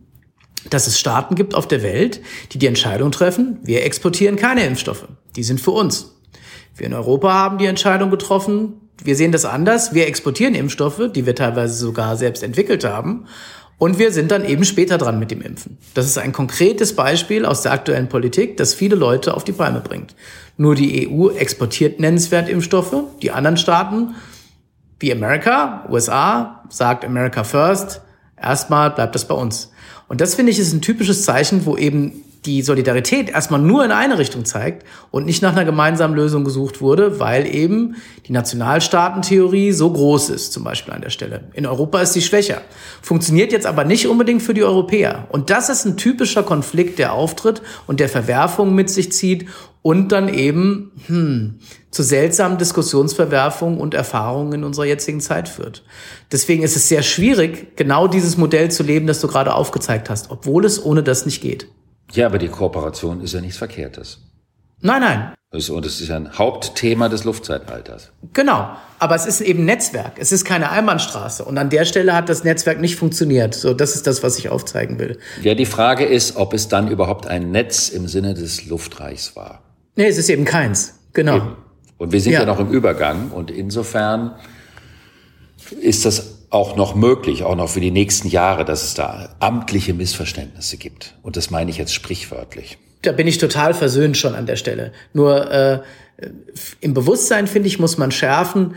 dass 0.70 0.86
es 0.86 0.98
Staaten 0.98 1.34
gibt 1.34 1.54
auf 1.54 1.68
der 1.68 1.82
Welt, 1.82 2.20
die 2.52 2.58
die 2.58 2.66
Entscheidung 2.66 3.10
treffen, 3.12 3.58
wir 3.62 3.84
exportieren 3.84 4.36
keine 4.36 4.64
Impfstoffe. 4.64 5.06
Die 5.36 5.42
sind 5.42 5.60
für 5.60 5.70
uns. 5.70 6.14
Wir 6.76 6.86
in 6.86 6.94
Europa 6.94 7.32
haben 7.32 7.58
die 7.58 7.66
Entscheidung 7.66 8.10
getroffen, 8.10 8.74
wir 9.02 9.16
sehen 9.16 9.32
das 9.32 9.44
anders, 9.44 9.94
wir 9.94 10.06
exportieren 10.06 10.54
Impfstoffe, 10.54 11.12
die 11.14 11.26
wir 11.26 11.34
teilweise 11.34 11.74
sogar 11.74 12.16
selbst 12.16 12.42
entwickelt 12.42 12.84
haben. 12.84 13.26
Und 13.78 14.00
wir 14.00 14.10
sind 14.10 14.32
dann 14.32 14.44
eben 14.44 14.64
später 14.64 14.98
dran 14.98 15.20
mit 15.20 15.30
dem 15.30 15.40
Impfen. 15.40 15.78
Das 15.94 16.06
ist 16.06 16.18
ein 16.18 16.32
konkretes 16.32 16.96
Beispiel 16.96 17.44
aus 17.44 17.62
der 17.62 17.70
aktuellen 17.70 18.08
Politik, 18.08 18.56
das 18.56 18.74
viele 18.74 18.96
Leute 18.96 19.34
auf 19.34 19.44
die 19.44 19.52
Palme 19.52 19.80
bringt. 19.80 20.16
Nur 20.56 20.74
die 20.74 21.08
EU 21.08 21.28
exportiert 21.28 22.00
nennenswert 22.00 22.48
Impfstoffe. 22.48 22.96
Die 23.22 23.30
anderen 23.30 23.56
Staaten, 23.56 24.16
wie 24.98 25.12
Amerika, 25.12 25.86
USA, 25.88 26.64
sagt 26.68 27.04
America 27.04 27.44
First, 27.44 28.00
erstmal 28.36 28.90
bleibt 28.90 29.14
das 29.14 29.28
bei 29.28 29.36
uns. 29.36 29.70
Und 30.08 30.20
das 30.20 30.34
finde 30.34 30.50
ich 30.52 30.58
ist 30.58 30.72
ein 30.72 30.80
typisches 30.80 31.24
Zeichen, 31.24 31.66
wo 31.66 31.76
eben 31.76 32.24
die 32.48 32.62
Solidarität 32.62 33.28
erstmal 33.28 33.60
nur 33.60 33.84
in 33.84 33.92
eine 33.92 34.18
Richtung 34.18 34.46
zeigt 34.46 34.86
und 35.10 35.26
nicht 35.26 35.42
nach 35.42 35.52
einer 35.52 35.66
gemeinsamen 35.66 36.14
Lösung 36.14 36.44
gesucht 36.44 36.80
wurde, 36.80 37.20
weil 37.20 37.46
eben 37.46 37.96
die 38.26 38.32
Nationalstaatentheorie 38.32 39.72
so 39.72 39.92
groß 39.92 40.30
ist, 40.30 40.54
zum 40.54 40.64
Beispiel 40.64 40.94
an 40.94 41.02
der 41.02 41.10
Stelle. 41.10 41.50
In 41.52 41.66
Europa 41.66 42.00
ist 42.00 42.14
sie 42.14 42.22
schwächer. 42.22 42.62
Funktioniert 43.02 43.52
jetzt 43.52 43.66
aber 43.66 43.84
nicht 43.84 44.06
unbedingt 44.06 44.42
für 44.42 44.54
die 44.54 44.64
Europäer. 44.64 45.26
Und 45.28 45.50
das 45.50 45.68
ist 45.68 45.84
ein 45.84 45.98
typischer 45.98 46.42
Konflikt, 46.42 46.98
der 46.98 47.12
auftritt 47.12 47.60
und 47.86 48.00
der 48.00 48.08
Verwerfungen 48.08 48.74
mit 48.74 48.88
sich 48.88 49.12
zieht 49.12 49.44
und 49.82 50.10
dann 50.10 50.32
eben 50.32 50.92
hm, 51.06 51.58
zu 51.90 52.02
seltsamen 52.02 52.56
Diskussionsverwerfungen 52.56 53.78
und 53.78 53.92
Erfahrungen 53.92 54.54
in 54.54 54.64
unserer 54.64 54.86
jetzigen 54.86 55.20
Zeit 55.20 55.50
führt. 55.50 55.84
Deswegen 56.32 56.62
ist 56.62 56.76
es 56.76 56.88
sehr 56.88 57.02
schwierig, 57.02 57.76
genau 57.76 58.08
dieses 58.08 58.38
Modell 58.38 58.70
zu 58.70 58.82
leben, 58.82 59.06
das 59.06 59.20
du 59.20 59.28
gerade 59.28 59.54
aufgezeigt 59.54 60.08
hast, 60.08 60.30
obwohl 60.30 60.64
es 60.64 60.82
ohne 60.82 61.02
das 61.02 61.26
nicht 61.26 61.42
geht. 61.42 61.68
Ja, 62.12 62.26
aber 62.26 62.38
die 62.38 62.48
Kooperation 62.48 63.20
ist 63.20 63.34
ja 63.34 63.40
nichts 63.40 63.58
Verkehrtes. 63.58 64.18
Nein, 64.80 65.00
nein. 65.00 65.32
Und 65.50 65.86
es 65.86 66.00
ist 66.00 66.08
ja 66.08 66.16
ein 66.16 66.36
Hauptthema 66.36 67.08
des 67.08 67.24
Luftzeitalters. 67.24 68.12
Genau. 68.34 68.68
Aber 68.98 69.14
es 69.14 69.24
ist 69.24 69.40
eben 69.40 69.64
Netzwerk. 69.64 70.12
Es 70.18 70.30
ist 70.30 70.44
keine 70.44 70.70
Einbahnstraße. 70.70 71.42
Und 71.44 71.56
an 71.56 71.70
der 71.70 71.86
Stelle 71.86 72.14
hat 72.14 72.28
das 72.28 72.44
Netzwerk 72.44 72.80
nicht 72.80 72.96
funktioniert. 72.96 73.54
So, 73.54 73.72
das 73.72 73.94
ist 73.94 74.06
das, 74.06 74.22
was 74.22 74.38
ich 74.38 74.50
aufzeigen 74.50 74.98
will. 74.98 75.18
Ja, 75.42 75.54
die 75.54 75.64
Frage 75.64 76.04
ist, 76.04 76.36
ob 76.36 76.52
es 76.52 76.68
dann 76.68 76.88
überhaupt 76.88 77.26
ein 77.26 77.50
Netz 77.50 77.88
im 77.88 78.08
Sinne 78.08 78.34
des 78.34 78.66
Luftreichs 78.66 79.36
war. 79.36 79.62
Nee, 79.96 80.06
es 80.06 80.18
ist 80.18 80.28
eben 80.28 80.44
keins. 80.44 80.98
Genau. 81.14 81.36
Eben. 81.36 81.56
Und 81.96 82.12
wir 82.12 82.20
sind 82.20 82.32
ja. 82.32 82.40
ja 82.40 82.46
noch 82.46 82.60
im 82.60 82.68
Übergang. 82.68 83.30
Und 83.30 83.50
insofern 83.50 84.36
ist 85.80 86.04
das 86.04 86.37
auch 86.50 86.76
noch 86.76 86.94
möglich, 86.94 87.44
auch 87.44 87.56
noch 87.56 87.68
für 87.68 87.80
die 87.80 87.90
nächsten 87.90 88.28
Jahre, 88.28 88.64
dass 88.64 88.82
es 88.82 88.94
da 88.94 89.36
amtliche 89.40 89.94
Missverständnisse 89.94 90.76
gibt. 90.76 91.14
Und 91.22 91.36
das 91.36 91.50
meine 91.50 91.70
ich 91.70 91.76
jetzt 91.76 91.94
sprichwörtlich. 91.94 92.78
Da 93.02 93.12
bin 93.12 93.26
ich 93.26 93.38
total 93.38 93.74
versöhnt 93.74 94.16
schon 94.16 94.34
an 94.34 94.46
der 94.46 94.56
Stelle. 94.56 94.92
Nur 95.12 95.50
äh, 95.50 95.80
im 96.80 96.94
Bewusstsein, 96.94 97.46
finde 97.46 97.68
ich, 97.68 97.78
muss 97.78 97.98
man 97.98 98.10
schärfen, 98.10 98.74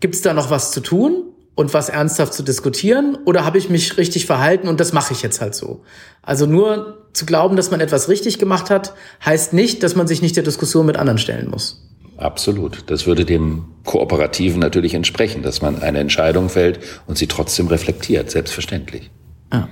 gibt 0.00 0.14
es 0.14 0.22
da 0.22 0.32
noch 0.32 0.50
was 0.50 0.72
zu 0.72 0.80
tun? 0.80 1.32
und 1.54 1.74
was 1.74 1.88
ernsthaft 1.88 2.32
zu 2.32 2.42
diskutieren 2.42 3.18
oder 3.24 3.44
habe 3.44 3.58
ich 3.58 3.68
mich 3.68 3.98
richtig 3.98 4.26
verhalten 4.26 4.68
und 4.68 4.80
das 4.80 4.92
mache 4.92 5.12
ich 5.12 5.22
jetzt 5.22 5.40
halt 5.40 5.54
so. 5.54 5.84
Also 6.22 6.46
nur 6.46 7.06
zu 7.12 7.26
glauben, 7.26 7.56
dass 7.56 7.70
man 7.70 7.80
etwas 7.80 8.08
richtig 8.08 8.38
gemacht 8.38 8.70
hat, 8.70 8.94
heißt 9.24 9.52
nicht, 9.52 9.82
dass 9.82 9.94
man 9.94 10.06
sich 10.06 10.22
nicht 10.22 10.36
der 10.36 10.44
Diskussion 10.44 10.86
mit 10.86 10.96
anderen 10.96 11.18
stellen 11.18 11.50
muss. 11.50 11.86
Absolut. 12.22 12.84
Das 12.86 13.06
würde 13.06 13.24
dem 13.24 13.64
Kooperativen 13.84 14.60
natürlich 14.60 14.94
entsprechen, 14.94 15.42
dass 15.42 15.60
man 15.60 15.82
eine 15.82 15.98
Entscheidung 15.98 16.48
fällt 16.48 16.78
und 17.06 17.18
sie 17.18 17.26
trotzdem 17.26 17.66
reflektiert, 17.66 18.30
selbstverständlich. 18.30 19.10
Ah. 19.50 19.66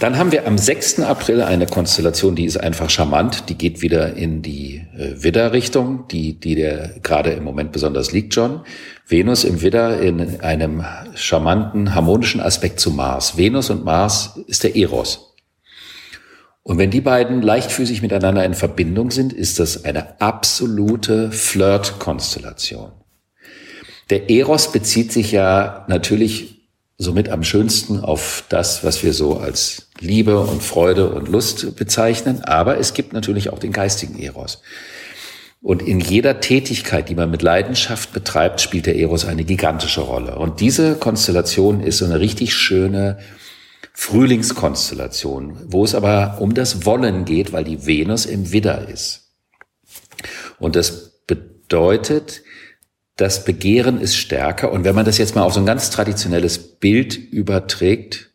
Dann 0.00 0.18
haben 0.18 0.32
wir 0.32 0.48
am 0.48 0.58
6. 0.58 1.00
April 1.00 1.40
eine 1.40 1.66
Konstellation, 1.66 2.34
die 2.34 2.44
ist 2.44 2.56
einfach 2.56 2.90
charmant. 2.90 3.48
Die 3.48 3.56
geht 3.56 3.80
wieder 3.80 4.14
in 4.14 4.42
die 4.42 4.82
äh, 4.98 5.22
Widder-Richtung, 5.22 6.08
die, 6.08 6.38
die 6.38 6.56
der 6.56 6.96
gerade 7.02 7.30
im 7.30 7.44
Moment 7.44 7.70
besonders 7.70 8.10
liegt, 8.10 8.34
John. 8.34 8.62
Venus 9.06 9.44
im 9.44 9.62
Widder 9.62 10.00
in 10.00 10.40
einem 10.40 10.84
charmanten, 11.14 11.94
harmonischen 11.94 12.40
Aspekt 12.40 12.80
zu 12.80 12.90
Mars. 12.90 13.36
Venus 13.36 13.70
und 13.70 13.84
Mars 13.84 14.40
ist 14.48 14.64
der 14.64 14.74
Eros. 14.74 15.33
Und 16.64 16.78
wenn 16.78 16.90
die 16.90 17.02
beiden 17.02 17.42
leichtfüßig 17.42 18.00
miteinander 18.00 18.42
in 18.42 18.54
Verbindung 18.54 19.10
sind, 19.10 19.34
ist 19.34 19.60
das 19.60 19.84
eine 19.84 20.20
absolute 20.20 21.30
Flirt-Konstellation. 21.30 22.90
Der 24.08 24.30
Eros 24.30 24.72
bezieht 24.72 25.12
sich 25.12 25.30
ja 25.30 25.84
natürlich 25.88 26.62
somit 26.96 27.28
am 27.28 27.44
schönsten 27.44 28.00
auf 28.00 28.44
das, 28.48 28.82
was 28.82 29.02
wir 29.02 29.12
so 29.12 29.36
als 29.36 29.88
Liebe 30.00 30.40
und 30.40 30.62
Freude 30.62 31.10
und 31.10 31.28
Lust 31.28 31.76
bezeichnen. 31.76 32.42
Aber 32.44 32.78
es 32.78 32.94
gibt 32.94 33.12
natürlich 33.12 33.50
auch 33.50 33.58
den 33.58 33.72
geistigen 33.72 34.18
Eros. 34.18 34.62
Und 35.60 35.82
in 35.82 36.00
jeder 36.00 36.40
Tätigkeit, 36.40 37.10
die 37.10 37.14
man 37.14 37.30
mit 37.30 37.42
Leidenschaft 37.42 38.14
betreibt, 38.14 38.62
spielt 38.62 38.86
der 38.86 38.96
Eros 38.96 39.26
eine 39.26 39.44
gigantische 39.44 40.00
Rolle. 40.00 40.38
Und 40.38 40.60
diese 40.60 40.94
Konstellation 40.94 41.82
ist 41.82 41.98
so 41.98 42.06
eine 42.06 42.20
richtig 42.20 42.54
schöne 42.54 43.18
Frühlingskonstellation, 43.94 45.56
wo 45.66 45.84
es 45.84 45.94
aber 45.94 46.38
um 46.40 46.52
das 46.54 46.84
Wollen 46.84 47.24
geht, 47.24 47.52
weil 47.52 47.64
die 47.64 47.86
Venus 47.86 48.26
im 48.26 48.52
Widder 48.52 48.88
ist. 48.88 49.32
Und 50.58 50.76
das 50.76 51.22
bedeutet, 51.26 52.42
das 53.16 53.44
Begehren 53.44 54.00
ist 54.00 54.16
stärker. 54.16 54.72
Und 54.72 54.84
wenn 54.84 54.94
man 54.94 55.04
das 55.04 55.18
jetzt 55.18 55.36
mal 55.36 55.42
auf 55.42 55.54
so 55.54 55.60
ein 55.60 55.66
ganz 55.66 55.90
traditionelles 55.90 56.58
Bild 56.58 57.16
überträgt, 57.16 58.34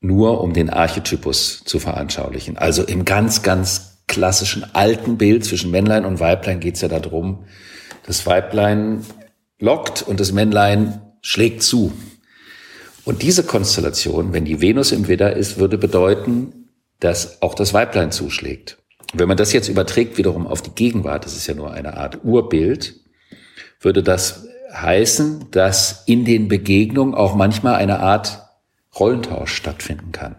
nur 0.00 0.40
um 0.40 0.52
den 0.52 0.70
Archetypus 0.70 1.62
zu 1.64 1.78
veranschaulichen. 1.78 2.56
Also 2.56 2.82
im 2.82 3.04
ganz, 3.04 3.42
ganz 3.42 4.02
klassischen 4.06 4.64
alten 4.74 5.18
Bild 5.18 5.44
zwischen 5.44 5.70
Männlein 5.70 6.04
und 6.04 6.20
Weiblein 6.20 6.60
geht 6.60 6.76
es 6.76 6.80
ja 6.80 6.88
darum, 6.88 7.44
das 8.06 8.26
Weiblein 8.26 9.04
lockt 9.58 10.02
und 10.02 10.18
das 10.18 10.32
Männlein 10.32 11.02
schlägt 11.20 11.62
zu. 11.62 11.92
Und 13.04 13.22
diese 13.22 13.44
Konstellation, 13.44 14.32
wenn 14.32 14.44
die 14.44 14.60
Venus 14.60 14.92
im 14.92 15.08
Widder 15.08 15.34
ist, 15.34 15.58
würde 15.58 15.78
bedeuten, 15.78 16.68
dass 17.00 17.40
auch 17.42 17.54
das 17.54 17.72
Weiblein 17.72 18.12
zuschlägt. 18.12 18.78
Wenn 19.12 19.28
man 19.28 19.36
das 19.36 19.52
jetzt 19.52 19.68
überträgt 19.68 20.18
wiederum 20.18 20.46
auf 20.46 20.62
die 20.62 20.70
Gegenwart, 20.70 21.24
das 21.24 21.36
ist 21.36 21.46
ja 21.46 21.54
nur 21.54 21.72
eine 21.72 21.96
Art 21.96 22.24
Urbild, 22.24 23.00
würde 23.80 24.02
das 24.02 24.46
heißen, 24.72 25.46
dass 25.50 26.04
in 26.06 26.24
den 26.24 26.48
Begegnungen 26.48 27.14
auch 27.14 27.34
manchmal 27.34 27.76
eine 27.76 28.00
Art 28.00 28.42
Rollentausch 28.98 29.52
stattfinden 29.52 30.12
kann. 30.12 30.36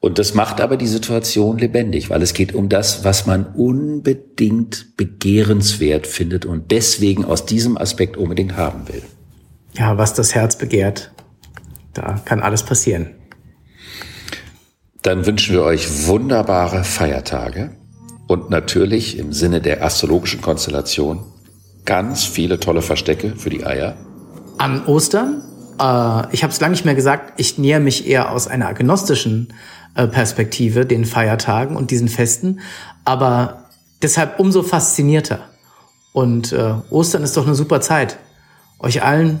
Und 0.00 0.18
das 0.18 0.34
macht 0.34 0.60
aber 0.60 0.76
die 0.76 0.86
Situation 0.86 1.56
lebendig, 1.56 2.10
weil 2.10 2.20
es 2.20 2.34
geht 2.34 2.54
um 2.54 2.68
das, 2.68 3.04
was 3.04 3.24
man 3.24 3.46
unbedingt 3.54 4.98
begehrenswert 4.98 6.06
findet 6.06 6.44
und 6.44 6.70
deswegen 6.70 7.24
aus 7.24 7.46
diesem 7.46 7.78
Aspekt 7.78 8.18
unbedingt 8.18 8.56
haben 8.56 8.86
will. 8.88 9.02
Ja, 9.76 9.98
was 9.98 10.14
das 10.14 10.34
Herz 10.34 10.56
begehrt, 10.56 11.10
da 11.94 12.20
kann 12.24 12.40
alles 12.40 12.62
passieren. 12.62 13.10
Dann 15.02 15.26
wünschen 15.26 15.54
wir 15.54 15.62
euch 15.62 16.06
wunderbare 16.06 16.84
Feiertage 16.84 17.76
und 18.26 18.50
natürlich 18.50 19.18
im 19.18 19.32
Sinne 19.32 19.60
der 19.60 19.84
astrologischen 19.84 20.40
Konstellation 20.40 21.24
ganz 21.84 22.24
viele 22.24 22.60
tolle 22.60 22.82
Verstecke 22.82 23.34
für 23.36 23.50
die 23.50 23.66
Eier. 23.66 23.96
An 24.58 24.86
Ostern, 24.86 25.42
äh, 25.80 26.32
ich 26.32 26.42
habe 26.42 26.52
es 26.52 26.60
lange 26.60 26.72
nicht 26.72 26.84
mehr 26.84 26.94
gesagt, 26.94 27.34
ich 27.38 27.58
näher 27.58 27.80
mich 27.80 28.06
eher 28.06 28.30
aus 28.30 28.48
einer 28.48 28.68
agnostischen 28.68 29.52
äh, 29.94 30.06
Perspektive 30.06 30.86
den 30.86 31.04
Feiertagen 31.04 31.76
und 31.76 31.90
diesen 31.90 32.08
Festen, 32.08 32.60
aber 33.04 33.68
deshalb 34.02 34.38
umso 34.38 34.62
faszinierter. 34.62 35.40
Und 36.12 36.52
äh, 36.52 36.74
Ostern 36.90 37.24
ist 37.24 37.36
doch 37.36 37.44
eine 37.44 37.56
super 37.56 37.80
Zeit. 37.80 38.18
Euch 38.78 39.02
allen 39.02 39.40